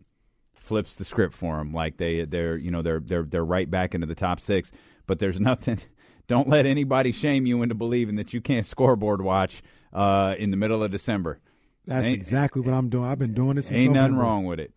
[0.54, 1.74] flips the script for them.
[1.74, 4.72] Like they they're you know they're they're they're right back into the top six.
[5.08, 5.80] But there's nothing.
[6.28, 9.62] Don't let anybody shame you into believing that you can't scoreboard watch
[9.94, 11.40] uh, in the middle of December.
[11.86, 13.06] That's Ain't- exactly what I'm doing.
[13.06, 14.74] I've been doing it since Ain't nothing wrong with it.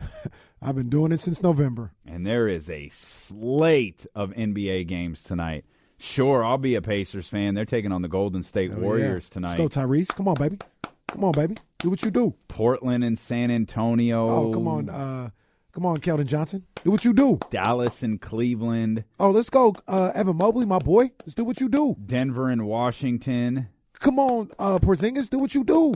[0.60, 1.92] I've been doing it since November.
[2.04, 5.64] And there is a slate of NBA games tonight.
[6.02, 7.54] Sure, I'll be a Pacers fan.
[7.54, 8.84] They're taking on the Golden State Hell yeah.
[8.84, 9.56] Warriors tonight.
[9.56, 10.08] Let's go, Tyrese.
[10.08, 10.58] Come on, baby.
[11.06, 11.54] Come on, baby.
[11.78, 12.34] Do what you do.
[12.48, 14.28] Portland and San Antonio.
[14.28, 14.90] Oh, come on.
[14.90, 15.30] Uh,
[15.70, 16.66] come on, Keldon Johnson.
[16.82, 17.38] Do what you do.
[17.50, 19.04] Dallas and Cleveland.
[19.20, 21.12] Oh, let's go, uh, Evan Mobley, my boy.
[21.20, 21.96] Let's do what you do.
[22.04, 23.68] Denver and Washington.
[24.00, 25.30] Come on, uh, Porzingis.
[25.30, 25.94] Do what you do.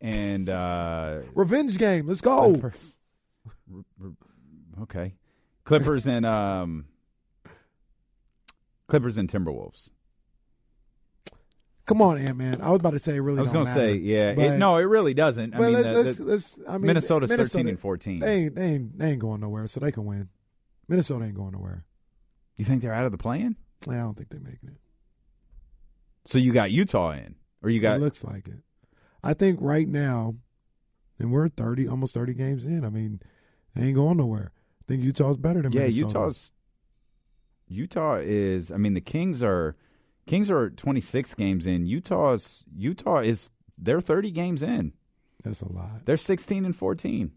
[0.00, 2.08] And uh, Revenge game.
[2.08, 2.54] Let's go.
[2.54, 2.96] Clippers.
[4.82, 5.14] Okay,
[5.64, 6.86] Clippers and um,
[8.90, 9.88] Clippers and Timberwolves.
[11.86, 12.60] Come on, Ant Man.
[12.60, 13.38] I was about to say, it really.
[13.38, 15.54] I was going gonna say, yeah, but, it, no, it really doesn't.
[15.54, 18.20] I mean, let's, the- let's, the- let's, I mean, Minnesota's Minnesota, thirteen and fourteen.
[18.20, 20.28] They ain't, they ain't, they ain't going nowhere, so they can win.
[20.86, 21.84] Minnesota ain't going nowhere.
[22.56, 23.56] You think they're out of the play-in?
[23.88, 24.80] Yeah, I don't think they're making it.
[26.26, 28.60] So you got Utah in, or you got it looks like it.
[29.24, 30.36] I think right now,
[31.18, 32.84] and we're thirty, almost thirty games in.
[32.84, 33.20] I mean,
[33.74, 34.52] they ain't going nowhere.
[34.54, 35.80] I think Utah's better than yeah.
[35.80, 36.06] Minnesota.
[36.06, 36.52] Utah's
[37.70, 38.70] Utah is.
[38.70, 39.76] I mean, the Kings are
[40.26, 41.86] Kings are twenty six games in.
[41.86, 44.92] Utah's Utah is they're thirty games in.
[45.44, 46.04] That's a lot.
[46.04, 47.32] They're sixteen and fourteen.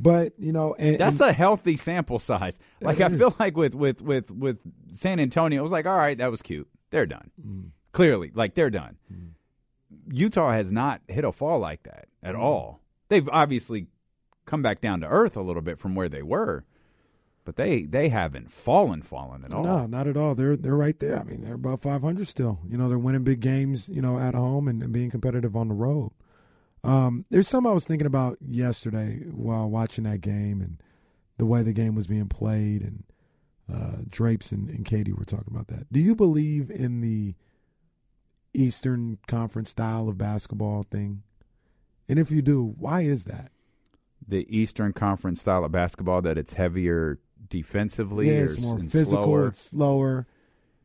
[0.00, 2.58] But you know, and, That's and- a healthy sample size.
[2.80, 3.40] Like I feel is.
[3.40, 4.58] like with with with with
[4.92, 6.68] San Antonio, it was like, all right, that was cute.
[6.90, 7.30] They're done.
[7.44, 7.70] Mm.
[7.92, 8.96] Clearly, like they're done.
[10.10, 12.40] Utah has not hit a fall like that at Mm.
[12.40, 12.80] all.
[13.08, 13.86] They've obviously
[14.44, 16.64] come back down to earth a little bit from where they were,
[17.48, 19.64] but they they haven't fallen fallen at all.
[19.64, 20.34] No, not at all.
[20.34, 21.18] They're they're right there.
[21.18, 22.58] I mean, they're above 500 still.
[22.68, 23.88] You know, they're winning big games.
[23.88, 26.10] You know, at home and, and being competitive on the road.
[26.84, 30.76] Um, there's something I was thinking about yesterday while watching that game and
[31.38, 33.04] the way the game was being played, and
[33.72, 35.90] uh, Drapes and, and Katie were talking about that.
[35.90, 37.34] Do you believe in the
[38.52, 41.22] Eastern Conference style of basketball thing?
[42.10, 43.52] And if you do, why is that?
[44.26, 49.24] The Eastern Conference style of basketball that it's heavier defensively, yeah, it's more physical.
[49.24, 49.46] slower.
[49.48, 50.26] It's slower.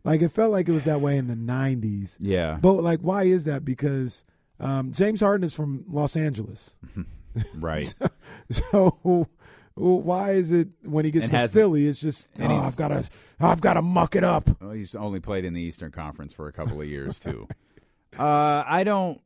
[0.04, 2.18] Like it felt like it was that way in the '90s.
[2.20, 2.58] Yeah.
[2.62, 3.64] but like, why is that?
[3.64, 4.26] Because
[4.60, 6.76] um, James Harden is from Los Angeles,
[7.58, 7.94] right.
[8.50, 9.28] so
[9.76, 12.76] well, why is it when he gets And to Philly, it's just and oh, I've
[12.76, 13.04] got to,
[13.40, 14.50] I've got to muck it up.
[14.62, 17.48] Well, he's only played in the Eastern Conference for a couple of years too.
[18.20, 19.20] uh, I don't.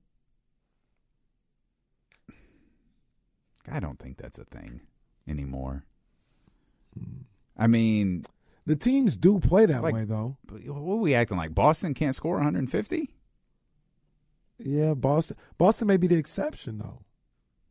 [3.70, 4.82] I don't think that's a thing
[5.28, 5.84] anymore.
[7.58, 8.24] I mean,
[8.66, 10.38] The teams do play that Like- way, though.
[10.50, 11.56] what are we acting like?
[11.56, 13.10] Boston can't score 150?
[14.60, 15.38] Yeah, Boston.
[15.58, 17.00] Boston may be the exception though,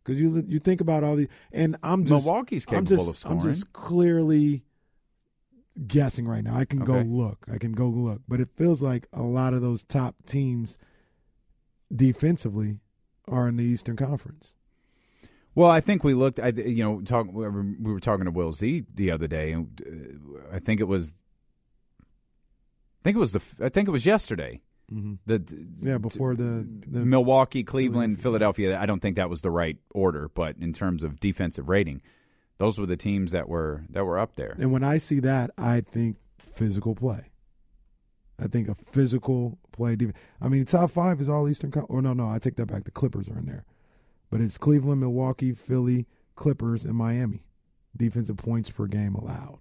[0.03, 3.31] because you you think about all the and I'm just Milwaukee's I'm capable just, of
[3.33, 4.63] I'm just clearly
[5.87, 6.57] guessing right now.
[6.57, 7.45] I can go look.
[7.53, 10.79] I can go look, but it feels like a lot of those top teams
[11.95, 12.79] defensively
[13.29, 14.55] are in the Eastern Conference.
[15.57, 16.39] Well, I think we looked.
[16.39, 17.27] I you know talk.
[17.33, 17.49] We
[17.93, 21.15] were talking to Will Z the other day, and uh, I think it was.
[21.99, 23.43] I think it was the.
[23.61, 24.61] I think it was yesterday.
[24.93, 25.15] Mm-hmm.
[25.25, 28.79] The Yeah, before the, the Milwaukee, Cleveland, Philadelphia.
[28.79, 32.03] I don't think that was the right order, but in terms of defensive rating,
[32.59, 34.57] those were the teams that were that were up there.
[34.61, 37.31] And when I see that, I think physical play.
[38.39, 39.97] I think a physical play.
[40.43, 41.71] I mean, top five is all Eastern.
[41.71, 42.85] Con- or no, no, I take that back.
[42.85, 43.65] The Clippers are in there,
[44.31, 47.43] but it's Cleveland, Milwaukee, Philly, Clippers, and Miami.
[47.97, 49.59] Defensive points per game allowed.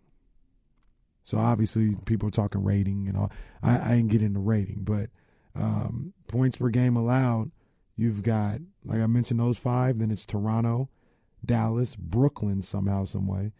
[1.23, 3.31] So obviously, people are talking rating and all.
[3.63, 5.09] I, I didn't get into rating, but
[5.55, 7.51] um, points per game allowed.
[7.97, 9.97] You've got, like I mentioned, those five.
[9.99, 10.89] Then it's Toronto,
[11.43, 13.53] Dallas, Brooklyn somehow, some way,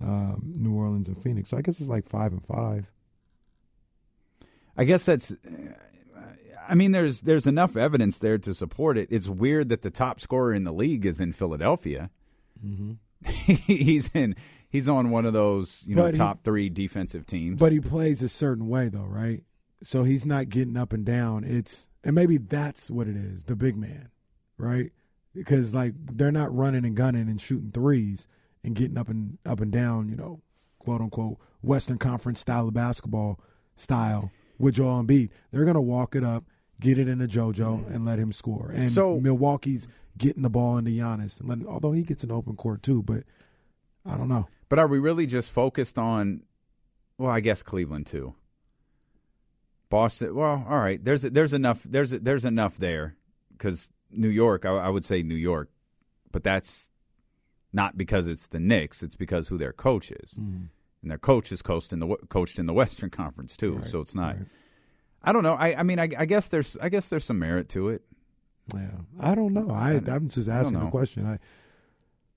[0.00, 1.50] um, New Orleans, and Phoenix.
[1.50, 2.90] So I guess it's like five and five.
[4.76, 5.36] I guess that's.
[6.68, 9.08] I mean, there's there's enough evidence there to support it.
[9.10, 12.10] It's weird that the top scorer in the league is in Philadelphia.
[12.64, 12.92] Mm-hmm.
[13.30, 14.36] he's in.
[14.68, 17.58] He's on one of those you know But he- top three defensive teams.
[17.58, 19.42] But he plays a certain way, though, right?
[19.82, 21.44] So he's not getting up and down.
[21.44, 24.08] It's And maybe that's what it is, the big man,
[24.56, 24.90] right?
[25.34, 28.26] Because like they're not running and gunning and shooting threes
[28.62, 30.40] and getting up and up and down, you know,
[30.78, 33.38] quote unquote Western Conference style of basketball
[33.74, 35.30] style with Joel Embiid.
[35.50, 36.44] They're gonna walk it up,
[36.80, 38.70] get it into JoJo, and let him score.
[38.74, 42.56] And So- Milwaukee's getting the ball into Giannis, and letting, although he gets an open
[42.56, 43.24] court too, but
[44.06, 44.48] I don't know.
[44.68, 46.42] But are we really just focused on?
[47.18, 48.34] Well, I guess Cleveland too.
[49.88, 50.34] Boston.
[50.34, 51.02] Well, all right.
[51.02, 51.82] There's there's enough.
[51.84, 53.16] There's there's enough there
[53.52, 54.66] because New York.
[54.66, 55.70] I, I would say New York,
[56.32, 56.90] but that's
[57.72, 59.02] not because it's the Knicks.
[59.02, 60.64] It's because who their coach is, mm-hmm.
[61.02, 63.80] and their coach is coached in the coached in the Western Conference too.
[63.84, 64.36] so it's not.
[65.24, 65.54] I don't know.
[65.54, 68.02] I I mean I, I guess there's I guess there's some merit to it.
[68.74, 68.88] Yeah,
[69.20, 69.70] I don't know.
[69.70, 71.26] I I'm just asking a question.
[71.26, 71.38] I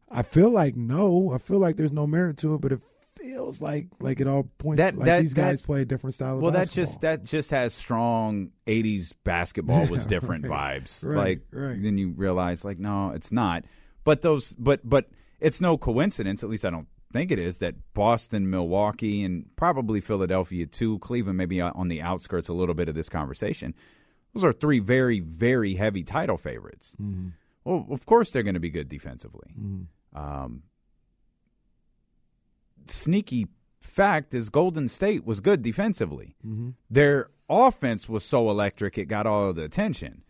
[0.10, 1.32] I feel like no.
[1.34, 2.82] I feel like there's no merit to it, but it
[3.18, 6.14] feels like like it all points That- like that- these guys that- play a different
[6.14, 11.06] style of Well, that just that just has strong '80s basketball was different right, vibes.
[11.06, 11.82] right, like right.
[11.82, 13.66] then you realize like no, it's not.
[14.04, 15.10] But those, but but
[15.40, 16.44] it's no coincidence.
[16.44, 21.00] At least I don't think it is that Boston, Milwaukee, and probably Philadelphia too.
[21.00, 23.74] Cleveland maybe on the outskirts a little bit of this conversation.
[24.34, 26.96] Those are three very very heavy title favorites.
[27.02, 27.30] Mm-hmm.
[27.64, 29.54] Well, of course they're going to be good defensively.
[30.14, 30.64] Um,
[32.88, 33.48] sneaky
[33.82, 36.36] fact is Golden State was good defensively.
[36.46, 36.74] Mhm.
[36.90, 40.24] Their offense was so electric it got all of the attention,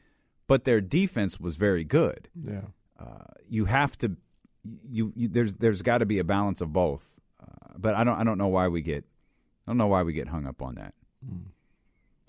[0.48, 2.30] but their defense was very good.
[2.42, 2.62] Yeah.
[3.00, 4.18] Uh, you have to
[4.90, 7.20] you, you there's there's got to be a balance of both.
[7.42, 7.46] Uh,
[7.78, 9.06] but I don't I don't know why we get
[9.66, 10.94] I don't know why we get hung up on that.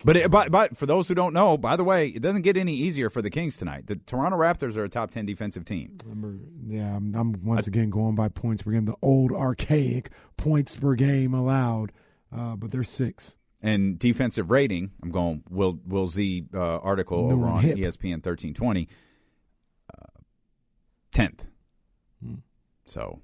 [0.05, 2.57] But, it, but but for those who don't know, by the way, it doesn't get
[2.57, 3.89] any easier for the Kings tonight.
[3.89, 5.99] The Toronto Raptors are a top ten defensive team.
[6.05, 10.77] Remember, yeah, I'm, I'm once again going by points per game, the old archaic points
[10.77, 11.91] per game allowed,
[12.37, 13.37] uh, but they're six.
[13.61, 14.93] and defensive rating.
[15.03, 17.77] I'm going Will Will Z uh, article over on hip.
[17.77, 18.89] ESPN 1320.
[19.93, 20.07] uh,
[21.11, 21.49] Tenth.
[22.25, 22.35] Hmm.
[22.87, 23.21] So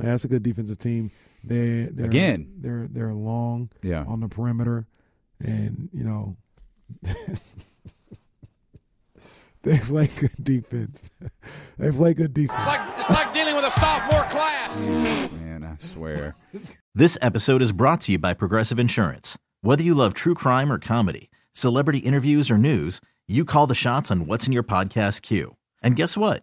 [0.00, 1.10] Yeah, that's a good defensive team.
[1.44, 2.52] They they're, Again.
[2.58, 4.04] they're they're long Yeah.
[4.06, 4.86] on the perimeter,
[5.40, 6.36] and you know
[9.62, 11.10] they play good defense.
[11.78, 12.58] they play good defense.
[12.58, 14.80] It's like, it's like dealing with a sophomore class.
[14.86, 16.34] man, I swear.
[16.94, 19.38] This episode is brought to you by Progressive Insurance.
[19.60, 24.10] Whether you love true crime or comedy, celebrity interviews or news, you call the shots
[24.10, 25.54] on what's in your podcast queue.
[25.80, 26.42] And guess what?